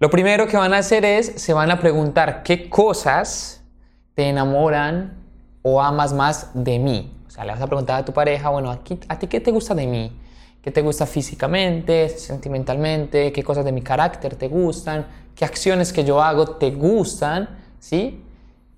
Lo 0.00 0.10
primero 0.10 0.46
que 0.46 0.56
van 0.56 0.74
a 0.74 0.78
hacer 0.78 1.04
es, 1.04 1.42
se 1.42 1.52
van 1.52 1.72
a 1.72 1.80
preguntar 1.80 2.44
qué 2.44 2.70
cosas 2.70 3.64
te 4.14 4.28
enamoran 4.28 5.16
o 5.62 5.82
amas 5.82 6.12
más 6.12 6.50
de 6.54 6.78
mí. 6.78 7.12
O 7.26 7.30
sea, 7.30 7.44
le 7.44 7.50
vas 7.50 7.60
a 7.60 7.66
preguntar 7.66 8.00
a 8.00 8.04
tu 8.04 8.12
pareja, 8.12 8.48
bueno, 8.48 8.70
¿a 8.70 9.18
ti 9.18 9.26
qué 9.26 9.40
te 9.40 9.50
gusta 9.50 9.74
de 9.74 9.88
mí? 9.88 10.12
¿Qué 10.62 10.72
te 10.72 10.82
gusta 10.82 11.06
físicamente, 11.06 12.08
sentimentalmente? 12.08 13.32
¿Qué 13.32 13.42
cosas 13.42 13.64
de 13.64 13.72
mi 13.72 13.82
carácter 13.82 14.34
te 14.34 14.48
gustan? 14.48 15.06
¿Qué 15.34 15.44
acciones 15.44 15.92
que 15.92 16.04
yo 16.04 16.20
hago 16.20 16.56
te 16.56 16.72
gustan? 16.72 17.48
¿Sí? 17.78 18.24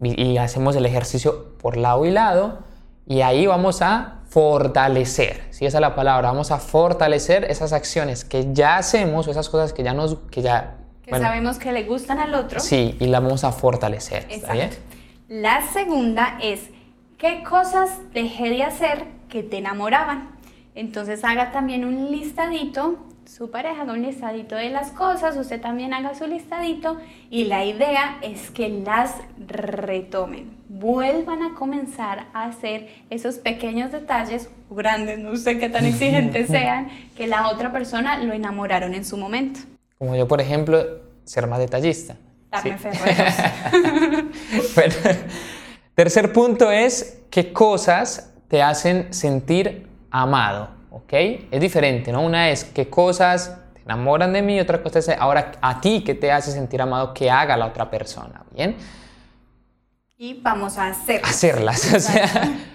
Y, 0.02 0.36
hacemos 0.38 0.76
el 0.76 0.86
ejercicio 0.86 1.56
por 1.58 1.76
lado 1.76 2.04
y 2.04 2.10
lado. 2.10 2.58
Y 3.06 3.22
ahí 3.22 3.46
vamos 3.46 3.82
a 3.82 4.20
fortalecer, 4.28 5.42
si 5.50 5.58
¿sí? 5.58 5.66
esa 5.66 5.78
es 5.78 5.80
la 5.80 5.96
palabra, 5.96 6.28
vamos 6.28 6.52
a 6.52 6.58
fortalecer 6.58 7.44
esas 7.44 7.72
acciones 7.72 8.24
que 8.24 8.52
ya 8.52 8.76
hacemos 8.76 9.26
o 9.26 9.32
esas 9.32 9.48
cosas 9.48 9.72
que 9.72 9.82
ya 9.82 9.92
nos, 9.92 10.18
que 10.30 10.42
ya... 10.42 10.76
Que 11.02 11.18
sabemos 11.18 11.58
que 11.58 11.72
le 11.72 11.82
gustan 11.82 12.20
al 12.20 12.34
otro. 12.34 12.60
Sí, 12.60 12.96
y 13.00 13.06
la 13.06 13.18
vamos 13.18 13.42
a 13.42 13.50
fortalecer. 13.50 14.26
¿está 14.30 14.52
bien? 14.52 14.70
La 15.28 15.62
segunda 15.72 16.38
es, 16.40 16.70
¿qué 17.18 17.42
cosas 17.42 17.90
dejé 18.12 18.50
de 18.50 18.62
hacer 18.62 19.06
que 19.28 19.42
te 19.42 19.58
enamoraban? 19.58 20.39
Entonces 20.74 21.24
haga 21.24 21.50
también 21.50 21.84
un 21.84 22.10
listadito, 22.10 22.98
su 23.26 23.50
pareja 23.50 23.82
haga 23.82 23.92
un 23.92 24.02
listadito 24.02 24.54
de 24.54 24.70
las 24.70 24.90
cosas, 24.90 25.36
usted 25.36 25.60
también 25.60 25.92
haga 25.92 26.14
su 26.14 26.26
listadito 26.26 26.98
y 27.28 27.44
la 27.44 27.64
idea 27.64 28.18
es 28.22 28.50
que 28.50 28.68
las 28.68 29.16
retomen, 29.46 30.50
vuelvan 30.68 31.42
a 31.42 31.54
comenzar 31.54 32.26
a 32.32 32.44
hacer 32.44 32.88
esos 33.10 33.36
pequeños 33.36 33.92
detalles, 33.92 34.48
grandes, 34.70 35.18
no 35.18 35.36
sé 35.36 35.58
qué 35.58 35.68
tan 35.68 35.86
exigentes 35.86 36.46
sean, 36.48 36.88
que 37.16 37.26
la 37.26 37.48
otra 37.48 37.72
persona 37.72 38.18
lo 38.18 38.32
enamoraron 38.32 38.94
en 38.94 39.04
su 39.04 39.16
momento. 39.16 39.60
Como 39.98 40.16
yo, 40.16 40.26
por 40.26 40.40
ejemplo, 40.40 40.82
ser 41.24 41.46
más 41.46 41.58
detallista. 41.58 42.16
Sí. 42.62 42.70
bueno, 44.74 44.94
tercer 45.94 46.32
punto 46.32 46.72
es 46.72 47.20
qué 47.30 47.52
cosas 47.52 48.32
te 48.48 48.60
hacen 48.60 49.12
sentir 49.12 49.89
amado, 50.10 50.68
¿ok? 50.90 51.12
Es 51.50 51.60
diferente, 51.60 52.12
¿no? 52.12 52.22
Una 52.22 52.50
es 52.50 52.64
qué 52.64 52.88
cosas 52.88 53.56
te 53.74 53.82
enamoran 53.82 54.32
de 54.32 54.42
mí, 54.42 54.60
otra 54.60 54.82
cosa 54.82 54.98
es 54.98 55.08
ahora 55.08 55.52
a 55.60 55.80
ti 55.80 56.02
qué 56.04 56.14
te 56.14 56.32
hace 56.32 56.52
sentir 56.52 56.82
amado 56.82 57.14
que 57.14 57.30
haga 57.30 57.56
la 57.56 57.66
otra 57.66 57.90
persona, 57.90 58.42
¿bien? 58.52 58.76
Y 60.18 60.34
vamos 60.34 60.76
a 60.76 60.88
hacer. 60.88 61.22
Hacerlas, 61.24 61.94
o 61.94 62.00
sea, 62.00 62.28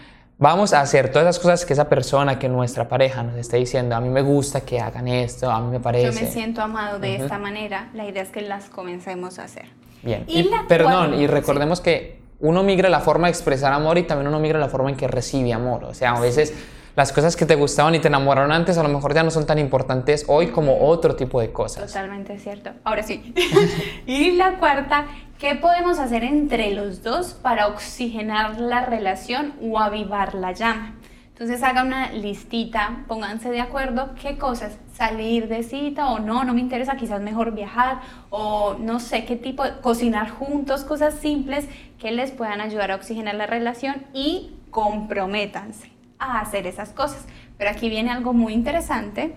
vamos 0.37 0.73
a 0.73 0.81
hacer 0.81 1.11
todas 1.11 1.25
las 1.25 1.39
cosas 1.39 1.65
que 1.65 1.73
esa 1.73 1.87
persona, 1.87 2.39
que 2.39 2.49
nuestra 2.49 2.87
pareja 2.87 3.21
nos 3.21 3.35
esté 3.35 3.57
diciendo, 3.57 3.95
a 3.95 4.01
mí 4.01 4.09
me 4.09 4.21
gusta 4.21 4.61
que 4.61 4.79
hagan 4.79 5.07
esto, 5.07 5.51
a 5.51 5.59
mí 5.59 5.69
me 5.69 5.79
parece. 5.79 6.07
Yo 6.07 6.25
me 6.25 6.31
siento 6.31 6.61
amado 6.61 6.99
de 6.99 7.17
esta 7.17 7.37
manera, 7.37 7.89
la 7.93 8.05
idea 8.05 8.23
es 8.23 8.29
que 8.29 8.41
las 8.41 8.69
comencemos 8.69 9.37
a 9.37 9.43
hacer. 9.43 9.65
Bien, 10.01 10.23
y, 10.27 10.49
perdón, 10.67 11.19
y 11.19 11.27
recordemos 11.27 11.81
que 11.81 12.19
uno 12.39 12.63
migra 12.63 12.89
la 12.89 12.99
forma 12.99 13.27
de 13.27 13.31
expresar 13.31 13.73
amor 13.73 13.97
y 13.97 14.03
también 14.03 14.27
uno 14.27 14.39
migra 14.39 14.59
la 14.59 14.67
forma 14.67 14.89
en 14.89 14.95
que 14.95 15.07
recibe 15.07 15.53
amor, 15.53 15.83
o 15.83 15.93
sea, 15.93 16.13
a 16.13 16.19
veces 16.19 16.53
las 16.95 17.11
cosas 17.11 17.35
que 17.35 17.45
te 17.45 17.55
gustaban 17.55 17.93
y 17.95 17.99
te 17.99 18.07
enamoraron 18.07 18.51
antes 18.51 18.77
a 18.77 18.83
lo 18.83 18.89
mejor 18.89 19.13
ya 19.13 19.23
no 19.23 19.31
son 19.31 19.45
tan 19.45 19.59
importantes 19.59 20.25
hoy 20.27 20.47
como 20.47 20.87
otro 20.87 21.15
tipo 21.15 21.41
de 21.41 21.51
cosas. 21.51 21.87
Totalmente 21.87 22.39
cierto. 22.39 22.71
Ahora 22.83 23.03
sí. 23.03 23.33
y 24.05 24.31
la 24.31 24.57
cuarta, 24.59 25.05
¿qué 25.37 25.55
podemos 25.55 25.99
hacer 25.99 26.23
entre 26.23 26.73
los 26.73 27.03
dos 27.03 27.33
para 27.33 27.67
oxigenar 27.67 28.59
la 28.59 28.85
relación 28.85 29.53
o 29.61 29.79
avivar 29.79 30.35
la 30.35 30.53
llama? 30.53 30.95
Entonces 31.27 31.63
haga 31.63 31.83
una 31.83 32.13
listita, 32.13 33.03
pónganse 33.09 33.51
de 33.51 33.59
acuerdo 33.59 34.11
qué 34.21 34.37
cosas, 34.37 34.77
salir 34.93 35.49
de 35.49 35.63
cita 35.63 36.07
o 36.07 36.19
no, 36.19 36.45
no 36.45 36.53
me 36.53 36.61
interesa, 36.61 36.95
quizás 36.95 37.21
mejor 37.21 37.53
viajar 37.53 37.99
o 38.29 38.77
no 38.79 39.01
sé 39.01 39.25
qué 39.25 39.35
tipo, 39.35 39.65
cocinar 39.81 40.29
juntos, 40.29 40.85
cosas 40.85 41.15
simples 41.15 41.67
que 41.99 42.11
les 42.11 42.31
puedan 42.31 42.61
ayudar 42.61 42.91
a 42.91 42.95
oxigenar 42.95 43.35
la 43.35 43.47
relación 43.47 44.05
y 44.13 44.53
comprométanse 44.71 45.94
a 46.19 46.39
hacer 46.39 46.67
esas 46.67 46.89
cosas. 46.89 47.25
Pero 47.57 47.69
aquí 47.69 47.89
viene 47.89 48.11
algo 48.11 48.33
muy 48.33 48.53
interesante. 48.53 49.35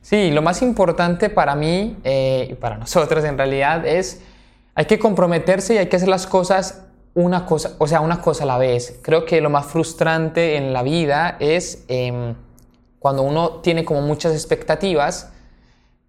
Sí, 0.00 0.30
lo 0.30 0.42
más 0.42 0.62
importante 0.62 1.30
para 1.30 1.54
mí 1.54 1.96
eh, 2.02 2.48
y 2.50 2.54
para 2.54 2.76
nosotros 2.76 3.24
en 3.24 3.38
realidad 3.38 3.86
es 3.86 4.20
hay 4.74 4.86
que 4.86 4.98
comprometerse 4.98 5.74
y 5.74 5.78
hay 5.78 5.86
que 5.86 5.96
hacer 5.96 6.08
las 6.08 6.26
cosas 6.26 6.86
una 7.14 7.44
cosa, 7.44 7.72
o 7.78 7.86
sea, 7.86 8.00
una 8.00 8.20
cosa 8.20 8.44
a 8.44 8.46
la 8.46 8.58
vez. 8.58 8.98
Creo 9.02 9.26
que 9.26 9.40
lo 9.40 9.50
más 9.50 9.66
frustrante 9.66 10.56
en 10.56 10.72
la 10.72 10.82
vida 10.82 11.36
es 11.40 11.84
em, 11.88 12.34
cuando 12.98 13.22
uno 13.22 13.60
tiene 13.60 13.84
como 13.84 14.00
muchas 14.00 14.32
expectativas 14.32 15.30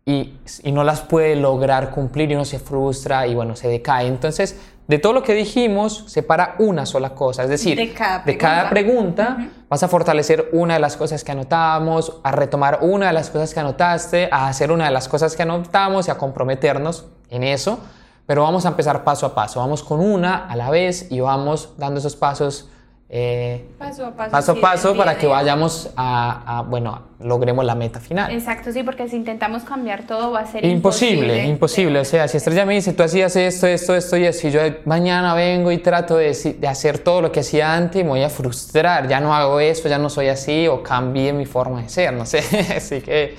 y, 0.06 0.34
y, 0.64 0.72
no 0.72 0.84
las 0.84 1.02
puede 1.02 1.36
lograr 1.36 1.92
cumplir 1.92 2.32
y 2.32 2.36
uno 2.36 2.46
se 2.46 2.60
frustra 2.60 3.28
y 3.28 3.36
bueno, 3.36 3.56
se 3.56 3.68
decae. 3.68 4.08
Entonces, 4.08 4.58
de 4.88 5.00
todo 5.00 5.14
lo 5.14 5.24
que 5.24 5.34
dijimos, 5.34 6.04
separa 6.08 6.56
una 6.60 6.86
sola 6.86 7.16
cosa. 7.16 7.44
Es 7.44 7.50
decir, 7.50 7.78
de 7.78 8.38
cada 8.38 8.70
pregunta, 8.70 9.50
vas 9.70 9.82
a 9.84 9.88
fortalecer 9.88 10.50
una 10.52 10.74
de 10.74 10.80
las 10.80 10.98
cosas 10.98 11.24
que 11.24 11.32
anotamos, 11.32 12.20
a 12.24 12.32
retomar 12.32 12.80
una 12.82 13.08
de 13.08 13.14
las 13.14 13.30
cosas 13.30 13.54
que 13.54 13.60
anotaste, 13.60 14.30
a 14.32 14.48
hacer 14.48 14.72
una 14.72 14.86
de 14.86 14.92
las 14.92 15.08
cosas 15.08 15.36
que 15.36 15.44
anotamos 15.44 16.08
y 16.08 16.12
a 16.12 16.18
comprometernos 16.18 17.06
en 17.30 17.44
eso. 17.44 17.80
Pero 18.26 18.44
vamos 18.44 18.66
a 18.66 18.70
empezar 18.70 19.04
paso 19.04 19.26
a 19.26 19.36
paso. 19.36 19.60
Vamos 19.60 19.84
con 19.84 20.00
una 20.00 20.48
a 20.48 20.56
la 20.56 20.70
vez 20.70 21.12
y 21.12 21.20
vamos 21.20 21.74
dando 21.78 22.00
esos 22.00 22.16
pasos 22.16 22.70
eh, 23.10 23.64
paso 23.78 24.06
a 24.06 24.12
paso, 24.16 24.32
paso, 24.32 24.52
a 24.54 24.62
paso 24.62 24.98
para 24.98 25.18
que 25.18 25.28
vayamos 25.28 25.92
a, 25.96 26.66
bueno, 26.68 27.04
logremos 27.20 27.64
la 27.64 27.76
meta 27.76 28.00
final. 28.00 28.32
Exacto, 28.32 28.72
sí, 28.72 28.82
porque 28.82 29.08
si 29.08 29.18
intentamos 29.18 29.64
cambiar 29.64 30.08
todo 30.08 30.32
va 30.32 30.40
a 30.40 30.46
ser 30.46 30.66
imposible. 30.66 31.46
Imposible, 31.46 32.00
o 32.00 32.06
sea, 32.06 32.28
si 32.28 32.38
Estrella 32.38 32.66
me 32.66 32.74
dice, 32.74 32.94
tú 32.94 33.04
hacías 33.04 33.36
esto, 33.36 33.68
esto, 33.68 33.94
esto 33.96 34.18
y 34.18 34.26
así, 34.26 34.50
yo 34.50 34.62
mañana 34.86 35.36
vengo 35.36 35.72
y 35.72 35.78
trato 35.78 36.18
de, 36.18 36.34
de, 36.60 36.68
hacer 36.68 37.00
todo 37.00 37.22
lo 37.22 37.32
que 37.32 37.42
hacía 37.42 37.76
antes 37.76 38.04
me 38.04 38.10
voy 38.10 38.24
a 38.24 38.30
frustrar, 38.30 39.08
ya 39.08 39.20
no 39.20 39.36
hago 39.36 39.60
eso, 39.60 39.88
ya 39.88 40.00
no 40.00 40.10
soy 40.10 40.30
así 40.30 40.68
o 40.68 40.82
cambié 40.82 41.34
mi 41.34 41.46
forma 41.46 41.84
de 41.84 41.90
ser, 41.90 42.14
no 42.14 42.26
sé, 42.26 42.40
así 42.76 43.02
que... 43.02 43.36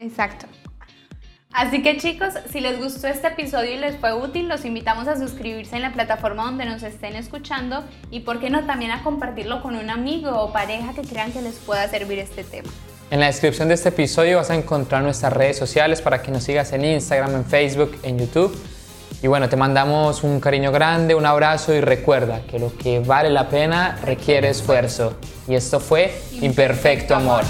Exacto. 0.00 0.46
Así 1.52 1.82
que 1.82 1.98
chicos, 1.98 2.32
si 2.50 2.60
les 2.60 2.78
gustó 2.78 3.08
este 3.08 3.28
episodio 3.28 3.72
y 3.72 3.76
les 3.76 3.98
fue 3.98 4.14
útil, 4.14 4.48
los 4.48 4.64
invitamos 4.64 5.06
a 5.06 5.18
suscribirse 5.18 5.76
en 5.76 5.82
la 5.82 5.92
plataforma 5.92 6.44
donde 6.44 6.64
nos 6.64 6.82
estén 6.82 7.14
escuchando 7.14 7.84
y 8.10 8.20
por 8.20 8.40
qué 8.40 8.48
no 8.48 8.64
también 8.64 8.90
a 8.90 9.02
compartirlo 9.02 9.60
con 9.60 9.76
un 9.76 9.90
amigo 9.90 10.30
o 10.30 10.50
pareja 10.50 10.94
que 10.94 11.02
crean 11.02 11.30
que 11.30 11.42
les 11.42 11.56
pueda 11.56 11.86
servir 11.88 12.18
este 12.18 12.42
tema. 12.42 12.70
En 13.10 13.20
la 13.20 13.26
descripción 13.26 13.68
de 13.68 13.74
este 13.74 13.90
episodio 13.90 14.38
vas 14.38 14.48
a 14.48 14.54
encontrar 14.54 15.02
nuestras 15.02 15.30
redes 15.34 15.58
sociales 15.58 16.00
para 16.00 16.22
que 16.22 16.30
nos 16.30 16.42
sigas 16.42 16.72
en 16.72 16.86
Instagram, 16.86 17.34
en 17.34 17.44
Facebook, 17.44 17.98
en 18.02 18.18
YouTube. 18.18 18.58
Y 19.22 19.26
bueno, 19.26 19.50
te 19.50 19.56
mandamos 19.56 20.24
un 20.24 20.40
cariño 20.40 20.72
grande, 20.72 21.14
un 21.14 21.26
abrazo 21.26 21.74
y 21.74 21.82
recuerda 21.82 22.40
que 22.50 22.58
lo 22.58 22.74
que 22.74 23.00
vale 23.00 23.28
la 23.28 23.50
pena 23.50 23.98
requiere 24.02 24.48
esfuerzo. 24.48 25.18
Y 25.46 25.54
esto 25.54 25.80
fue 25.80 26.18
Imperfecto 26.40 27.14
Amor. 27.14 27.44